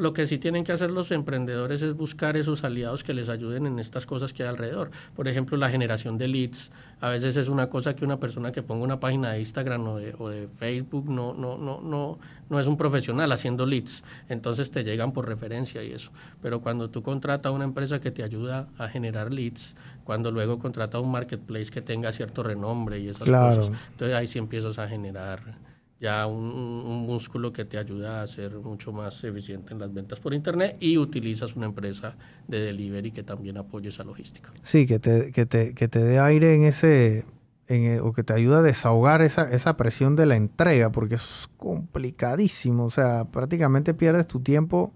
[0.00, 3.66] Lo que sí tienen que hacer los emprendedores es buscar esos aliados que les ayuden
[3.66, 4.90] en estas cosas que hay alrededor.
[5.14, 6.72] Por ejemplo, la generación de leads.
[7.00, 9.96] A veces es una cosa que una persona que ponga una página de Instagram o
[9.96, 12.18] de, o de Facebook no, no, no, no,
[12.50, 14.02] no es un profesional haciendo leads.
[14.28, 16.10] Entonces te llegan por referencia y eso.
[16.42, 20.58] Pero cuando tú contratas a una empresa que te ayuda a generar leads, cuando luego
[20.58, 23.56] contratas un marketplace que tenga cierto renombre y esas claro.
[23.56, 25.71] cosas, entonces ahí sí empiezas a generar
[26.02, 30.34] ya un, músculo que te ayuda a ser mucho más eficiente en las ventas por
[30.34, 32.16] internet y utilizas una empresa
[32.48, 34.50] de delivery que también apoye esa logística.
[34.62, 37.24] Sí, que te, que te, que te dé aire en ese,
[37.68, 41.14] en el, o que te ayuda a desahogar esa, esa presión de la entrega, porque
[41.14, 44.92] eso es complicadísimo, o sea, prácticamente pierdes tu tiempo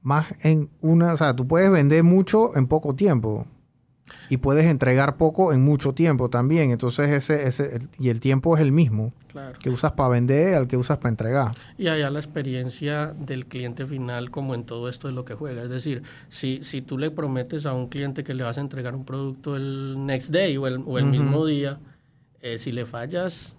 [0.00, 3.46] más en una, o sea, tú puedes vender mucho en poco tiempo,
[4.28, 6.70] y puedes entregar poco en mucho tiempo también.
[6.70, 9.58] Entonces, ese, ese y el tiempo es el mismo claro.
[9.58, 11.52] que usas para vender al que usas para entregar.
[11.76, 15.62] Y allá la experiencia del cliente final, como en todo esto, es lo que juega.
[15.62, 18.94] Es decir, si, si tú le prometes a un cliente que le vas a entregar
[18.94, 21.10] un producto el next day o el, o el uh -huh.
[21.10, 21.78] mismo día,
[22.40, 23.56] eh, si le fallas,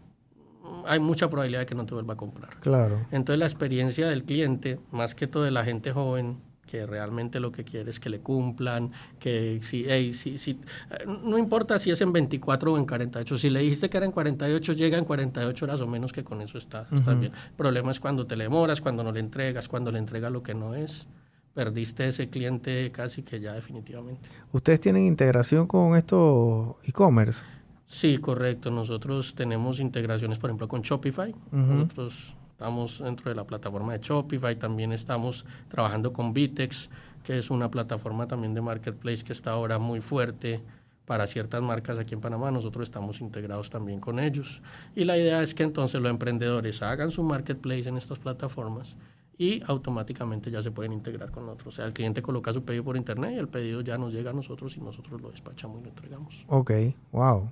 [0.86, 2.60] hay mucha probabilidad de que no te vuelva a comprar.
[2.60, 3.06] Claro.
[3.12, 6.38] Entonces, la experiencia del cliente, más que todo de la gente joven,
[6.70, 10.60] que realmente lo que quiere es que le cumplan, que si, hey, si, si,
[11.08, 14.12] no importa si es en 24 o en 48, si le dijiste que era en
[14.12, 16.98] 48, llega en 48 horas o menos que con eso está, uh -huh.
[17.00, 17.32] está bien.
[17.34, 20.44] El problema es cuando te le demoras, cuando no le entregas, cuando le entregas lo
[20.44, 21.08] que no es.
[21.56, 24.30] Perdiste ese cliente casi que ya definitivamente.
[24.52, 27.44] ¿Ustedes tienen integración con estos e-commerce?
[27.88, 28.70] Sí, correcto.
[28.70, 31.32] Nosotros tenemos integraciones, por ejemplo, con Shopify.
[31.32, 31.66] Uh -huh.
[31.66, 36.90] Nosotros Estamos dentro de la plataforma de Shopify, también estamos trabajando con Vitex,
[37.24, 40.60] que es una plataforma también de marketplace que está ahora muy fuerte
[41.06, 42.52] para ciertas marcas aquí en Panamá.
[42.52, 44.62] Nosotros estamos integrados también con ellos.
[44.94, 48.98] Y la idea es que entonces los emprendedores hagan su marketplace en estas plataformas
[49.38, 51.76] y automáticamente ya se pueden integrar con nosotros.
[51.76, 54.32] O sea, el cliente coloca su pedido por internet y el pedido ya nos llega
[54.32, 56.44] a nosotros y nosotros lo despachamos y lo entregamos.
[56.48, 56.72] Ok,
[57.14, 57.50] wow.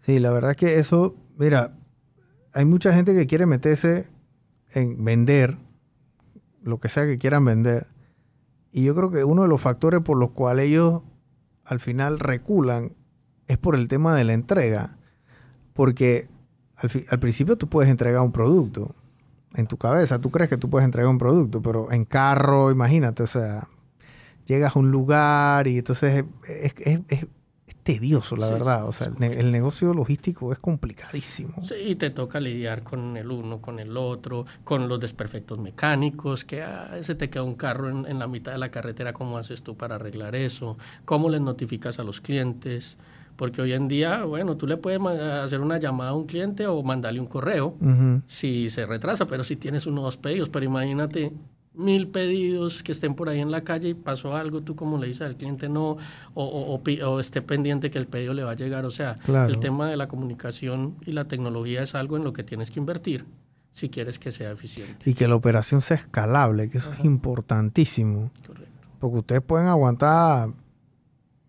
[0.00, 1.76] Sí, la verdad que eso, mira,
[2.52, 4.08] hay mucha gente que quiere meterse
[4.72, 5.58] en vender
[6.62, 7.86] lo que sea que quieran vender.
[8.72, 11.02] Y yo creo que uno de los factores por los cuales ellos
[11.64, 12.92] al final reculan
[13.46, 14.96] es por el tema de la entrega.
[15.72, 16.28] Porque
[16.76, 18.94] al, principio tú puedes entregar un producto
[19.54, 20.20] en tu cabeza.
[20.20, 23.68] Tú crees que tú puedes entregar un producto, pero en carro, imagínate, o sea,
[24.46, 27.26] llegas a un lugar y entonces es, es, es
[27.82, 28.86] tedioso, la sí, verdad.
[28.86, 31.62] O sea, el, ne el, negocio logístico es complicadísimo.
[31.62, 36.44] Sí, y te toca lidiar con el uno, con el otro, con los desperfectos mecánicos,
[36.44, 39.38] que ah, se te queda un carro en, en, la mitad de la carretera, ¿cómo
[39.38, 40.76] haces tú para arreglar eso?
[41.04, 42.96] ¿Cómo les notificas a los clientes?
[43.36, 46.82] Porque hoy en día, bueno, tú le puedes hacer una llamada a un cliente o
[46.82, 48.22] mandarle un correo uh -huh.
[48.26, 51.32] si se retrasa, pero si tienes unos dos pedidos, pero imagínate
[51.74, 55.06] mil pedidos que estén por ahí en la calle y pasó algo, tú como le
[55.06, 55.96] dices al cliente no,
[56.34, 58.84] o, o, o, o esté pendiente que el pedido le va a llegar.
[58.84, 59.48] O sea, claro.
[59.48, 62.80] el tema de la comunicación y la tecnología es algo en lo que tienes que
[62.80, 63.24] invertir
[63.72, 65.08] si quieres que sea eficiente.
[65.08, 66.98] Y que la operación sea escalable, que eso Ajá.
[66.98, 68.30] es importantísimo.
[68.46, 68.70] Correcto.
[68.98, 70.50] Porque ustedes pueden aguantar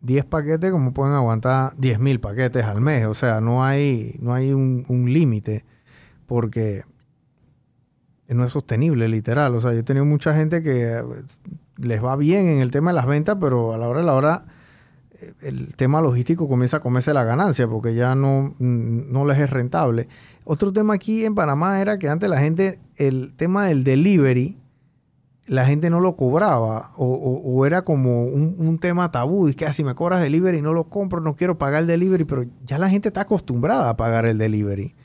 [0.02, 3.06] 10 paquetes como pueden aguantar 10 mil paquetes al mes.
[3.08, 5.66] O sea, no hay, no hay un, un límite.
[6.28, 6.84] Porque
[8.34, 9.56] no es sostenible, literal.
[9.56, 11.04] O sea, yo he tenido mucha gente que
[11.78, 14.14] les va bien en el tema de las ventas, pero a la hora de la
[14.14, 14.46] hora
[15.20, 19.50] eh, el tema logístico comienza a comerse la ganancia porque ya no, no les es
[19.50, 20.08] rentable.
[20.44, 24.58] Otro tema aquí en Panamá era que antes la gente, el tema del delivery,
[25.46, 29.50] la gente no lo cobraba o, era como un, tema tabú.
[29.50, 32.24] Y que ah, si me cobras delivery no lo compro, no quiero pagar el delivery,
[32.24, 34.96] pero ya la gente está acostumbrada a pagar el delivery.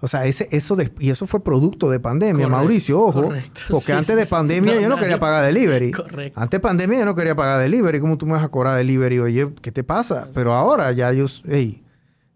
[0.00, 3.32] O sea, ese, eso y eso fue producto de pandemia, Mauricio, ojo.
[3.68, 5.90] Porque antes de pandemia yo no quería pagar delivery.
[5.90, 6.40] Correcto.
[6.40, 7.98] Antes de pandemia yo no quería pagar delivery.
[7.98, 9.18] ¿Cómo tú me vas a cobrar delivery?
[9.18, 10.28] Oye, ¿qué te pasa?
[10.34, 11.82] Pero ahora ya yo, hey,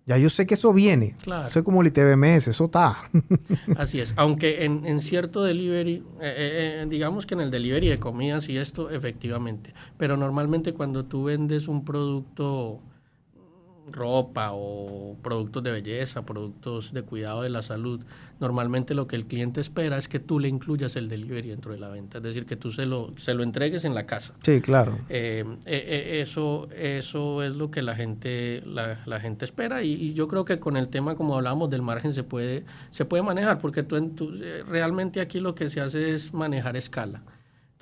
[0.07, 1.15] ya yo sé que eso viene.
[1.23, 1.49] Claro.
[1.49, 2.99] Eso es como el ITBMS, eso está.
[3.77, 4.15] Así es.
[4.17, 8.49] Aunque en, en cierto delivery, eh, eh, eh, digamos que en el delivery de comidas
[8.49, 9.73] y esto, efectivamente.
[9.99, 12.81] Pero normalmente cuando tú vendes un producto
[13.91, 18.01] ropa o productos de belleza, productos de cuidado de la salud,
[18.41, 21.79] normalmente lo que el cliente espera es que tú le incluyas el delivery dentro de
[21.79, 24.35] la venta, es decir, que tú se lo, se lo entregues en la casa.
[24.43, 24.99] Sí, claro.
[25.09, 30.29] Eh, eh, eh, eso, eso es lo que la gente, la, gente espera y, yo
[30.29, 33.83] creo que con el tema, como hablamos del margen, se puede, se puede manejar, porque
[33.83, 34.33] tú, tú
[34.69, 37.23] realmente aquí lo que se hace es manejar escala.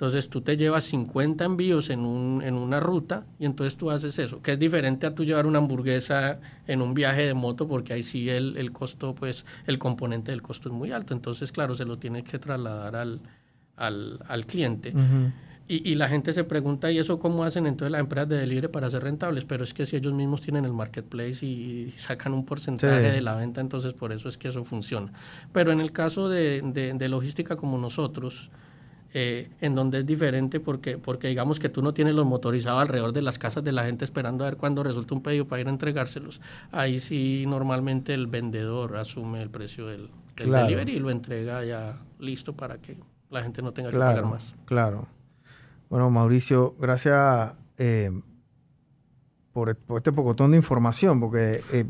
[0.01, 4.17] Entonces tú te llevas 50 envíos en, un, en una ruta y entonces tú haces
[4.17, 7.93] eso, que es diferente a tú llevar una hamburguesa en un viaje de moto porque
[7.93, 11.13] ahí sí el, el costo, pues el componente del costo es muy alto.
[11.13, 13.19] Entonces, claro, se lo tiene que trasladar al,
[13.75, 14.91] al, al cliente.
[15.67, 18.69] y, y, la gente se pregunta, ¿y eso cómo hacen entonces las empresas de delivery
[18.69, 19.45] para ser rentables?
[19.45, 23.35] Pero es que si ellos mismos tienen el marketplace y, sacan un porcentaje de la
[23.35, 25.13] venta, entonces por eso es que eso funciona.
[25.51, 28.49] Pero en el caso de, de, de logística como nosotros,
[29.13, 33.11] eh, en donde es diferente porque, porque digamos que tú no tienes los motorizados alrededor
[33.11, 35.67] de las casas de la gente esperando a ver cuándo resulta un pedido para ir
[35.67, 36.39] a entregárselos.
[36.71, 42.53] Ahí sí normalmente el vendedor asume el precio del, delivery y lo entrega ya listo
[42.53, 42.97] para que
[43.29, 44.55] la gente no tenga que pagar más.
[44.65, 45.07] Claro.
[45.89, 48.11] Bueno, Mauricio, gracias eh,
[49.51, 51.85] por, este pocotón de información, porque eh,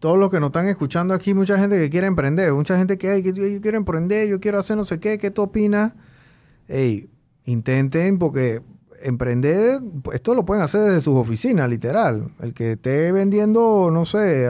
[0.00, 3.10] todos los que nos están escuchando aquí, mucha gente que quiere emprender, mucha gente que,
[3.10, 5.94] hay que yo quiero emprender, yo quiero hacer no sé qué, ¿qué tú opinas?
[6.68, 7.10] Hey,
[7.44, 8.62] intenten porque
[9.02, 9.80] emprender,
[10.12, 12.32] esto lo pueden hacer desde sus oficinas, literal.
[12.40, 14.48] El que esté vendiendo, no sé,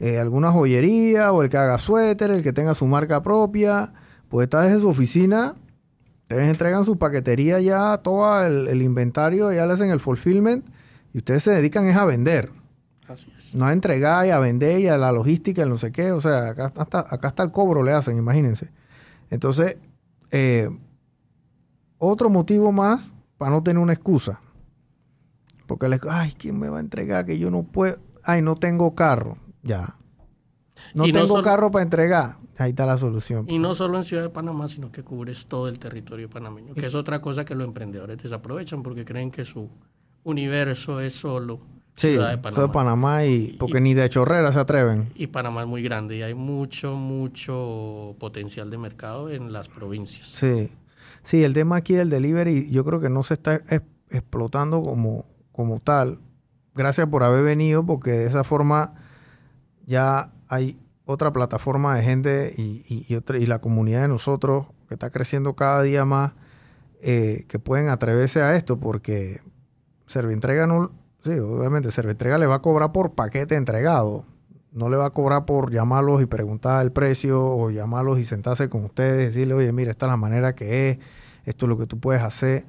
[0.00, 3.92] eh, alguna joyería o el que haga suéter, el que tenga su marca propia,
[4.28, 5.54] pues está desde su oficina.
[6.22, 10.64] Ustedes entregan su paquetería ya, todo el, inventario, ya le hacen el fulfillment
[11.12, 12.50] y ustedes se dedican es a vender.
[13.08, 13.54] Así es.
[13.54, 16.12] No a entregar y a vender y a la logística y no sé qué.
[16.12, 18.70] O sea, acá, acá está el cobro, le hacen, imagínense.
[19.30, 19.76] Entonces,
[20.30, 20.70] eh,
[22.00, 23.04] otro motivo más
[23.38, 24.40] para no tener una excusa.
[25.66, 27.24] Porque le ay, ¿quién me va a entregar?
[27.24, 27.98] Que yo no puedo.
[28.24, 29.38] Ay, no tengo carro.
[29.62, 29.94] Ya.
[30.94, 32.38] No tengo carro para entregar.
[32.58, 33.46] Ahí está la solución.
[33.48, 36.86] Y no solo en Ciudad de Panamá, sino que cubres todo el territorio panameño, que
[36.86, 39.70] es otra cosa que los emprendedores desaprovechan porque creen que su
[40.24, 41.60] universo es solo
[41.96, 42.56] Ciudad de Panamá.
[42.56, 45.10] Todo Panamá y porque ni de chorrera se atreven.
[45.14, 50.28] Y Panamá es muy grande y hay mucho, mucho potencial de mercado en las provincias.
[50.28, 50.70] Sí.
[51.22, 53.62] Sí, el tema aquí del delivery yo creo que no se está
[54.10, 56.18] explotando como, como tal.
[56.74, 58.94] Gracias por haber venido porque de esa forma
[59.86, 64.94] ya hay otra plataforma de gente y, y, otra, y la comunidad de nosotros que
[64.94, 66.32] está creciendo cada día más
[67.02, 69.40] eh, que pueden atreverse a esto porque
[70.06, 70.92] Servientrega no,
[71.24, 74.24] sí, obviamente Servientrega le va a cobrar por paquete entregado.
[74.72, 78.68] No le va a cobrar por llamarlos y preguntar el precio o llamarlos y sentarse
[78.68, 80.98] con ustedes y decirle, oye, mira, esta es la manera que es,
[81.44, 82.64] esto es lo que tú puedes hacer.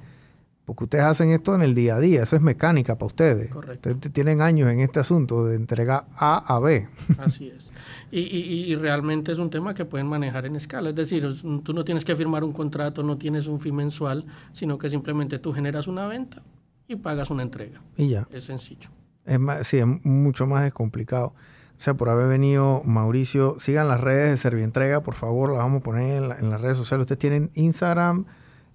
[0.64, 3.50] Porque ustedes hacen esto en el día a día, eso es mecánica para ustedes.
[3.50, 3.90] Correcto.
[3.90, 6.88] Ustedes tienen años en este asunto de entregar A a B.
[7.18, 7.70] Así es.
[8.12, 10.90] Y, y, y, realmente es un tema que pueden manejar en escala.
[10.90, 11.26] Es decir,
[11.64, 15.38] tú no tienes que firmar un contrato, no tienes un fee mensual, sino que simplemente
[15.38, 16.42] tú generas una venta
[16.86, 17.80] y pagas una entrega.
[17.96, 18.28] Y ya.
[18.30, 18.90] Es sencillo.
[19.24, 21.34] Es más, sí, es mucho más complicado
[21.82, 23.56] sea, por haber venido, Mauricio.
[23.58, 27.04] Sigan las redes de Servientrega, por favor, las vamos a poner en, las redes sociales.
[27.04, 28.26] Ustedes tienen Instagram,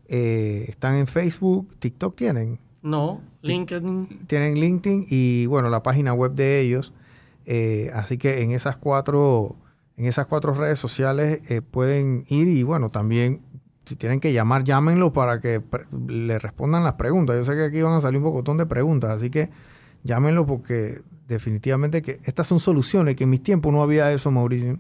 [0.08, 2.60] eh, están en Facebook, TikTok tienen.
[2.82, 4.26] No, LinkedIn.
[4.28, 6.94] Tienen LinkedIn y bueno, la página web de ellos.
[7.46, 9.56] Eh, así que en esas cuatro,
[9.96, 13.42] en esas cuatro redes sociales eh, pueden ir y bueno, también
[13.86, 15.62] si tienen que llamar, llámenlo para que
[16.08, 17.38] le respondan las preguntas.
[17.38, 19.50] Yo sé que aquí van a salir un pocotón de preguntas, así que
[20.04, 24.80] llámenlo porque definitivamente que estas son soluciones que en mis tiempos no había eso, Mauricio.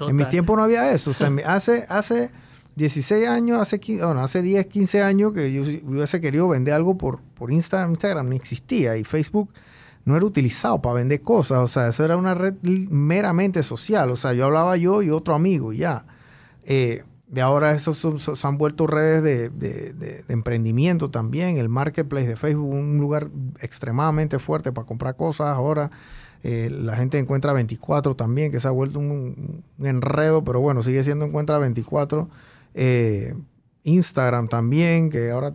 [0.00, 1.10] En mis tiempos no había eso.
[1.10, 2.30] O sea, hace, hace
[2.76, 7.20] 16 años, hace, bueno, hace 10, 15 años que yo, hubiese querido vender algo por,
[7.34, 7.90] por Instagram.
[7.90, 9.50] Instagram no existía y Facebook
[10.04, 11.58] no era utilizado para vender cosas.
[11.58, 14.10] O sea, eso era una red meramente social.
[14.10, 16.06] O sea, yo hablaba yo y otro amigo y ya.
[16.64, 21.58] Eh, de ahora esos se han vuelto redes de, emprendimiento también.
[21.58, 23.28] El marketplace de Facebook, un lugar
[23.60, 25.48] extremadamente fuerte para comprar cosas.
[25.48, 25.90] Ahora
[26.42, 31.04] eh, la gente encuentra 24 también, que se ha vuelto un, enredo, pero bueno, sigue
[31.04, 32.28] siendo encuentra 24.
[32.74, 33.34] Eh,
[33.84, 35.52] Instagram también, que ahora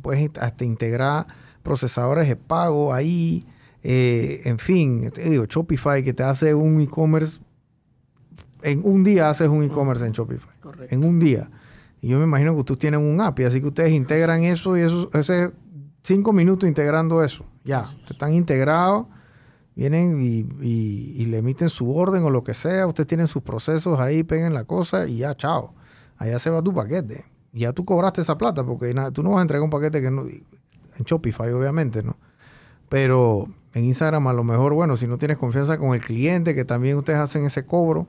[0.00, 1.26] puedes hasta integrar
[1.62, 3.44] procesadores de pago ahí.
[3.82, 7.40] Eh, en fin, digo, Shopify que te hace un e-commerce.
[8.62, 10.50] En un día haces un e-commerce en Shopify.
[10.60, 10.94] Correcto.
[10.94, 11.50] En un día.
[12.00, 14.80] Y yo me imagino que ustedes tienen un API, así que ustedes integran eso y
[14.80, 15.52] eso, ese
[16.02, 17.44] cinco minutos integrando eso.
[17.64, 19.06] Ya, están integrados,
[19.74, 22.86] vienen y, y, le emiten su orden o lo que sea.
[22.86, 25.74] Ustedes tienen sus procesos ahí, peguen la cosa y ya, chao.
[26.16, 27.24] Allá se va tu paquete.
[27.52, 30.22] Ya tú cobraste esa plata porque tú no vas a entregar un paquete que no,
[30.22, 32.16] en Shopify, obviamente, ¿no?
[32.88, 36.64] Pero en Instagram a lo mejor, bueno, si no tienes confianza con el cliente, que
[36.64, 38.08] también ustedes hacen ese cobro,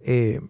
[0.00, 0.40] eh,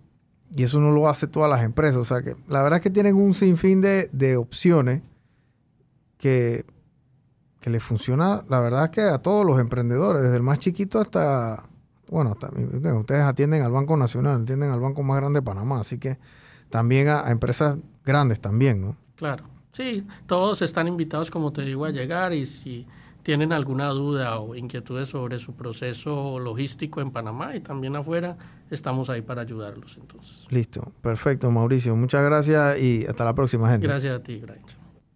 [0.55, 1.97] y eso no lo hace todas las empresas.
[1.97, 5.03] O sea que la verdad es que tienen un sinfín de, de opciones
[6.19, 6.65] que,
[7.61, 11.01] que le funciona, la verdad es que a todos los emprendedores, desde el más chiquito
[11.01, 11.65] hasta,
[12.09, 15.99] bueno, hasta, ustedes atienden al Banco Nacional, atienden al banco más grande de Panamá, así
[15.99, 16.19] que
[16.71, 18.97] también a, empresas grandes también, ¿no?
[19.17, 22.87] Claro, sí, todos están invitados, como te digo, a llegar y si
[23.23, 28.37] tienen alguna duda o inquietudes sobre su proceso logístico en Panamá y también afuera,
[28.71, 30.47] estamos ahí para ayudarlos entonces.
[30.51, 31.95] Listo, perfecto, Mauricio.
[31.97, 33.87] Muchas gracias y hasta la próxima, gente.
[33.87, 34.78] Gracias a ti, Brian.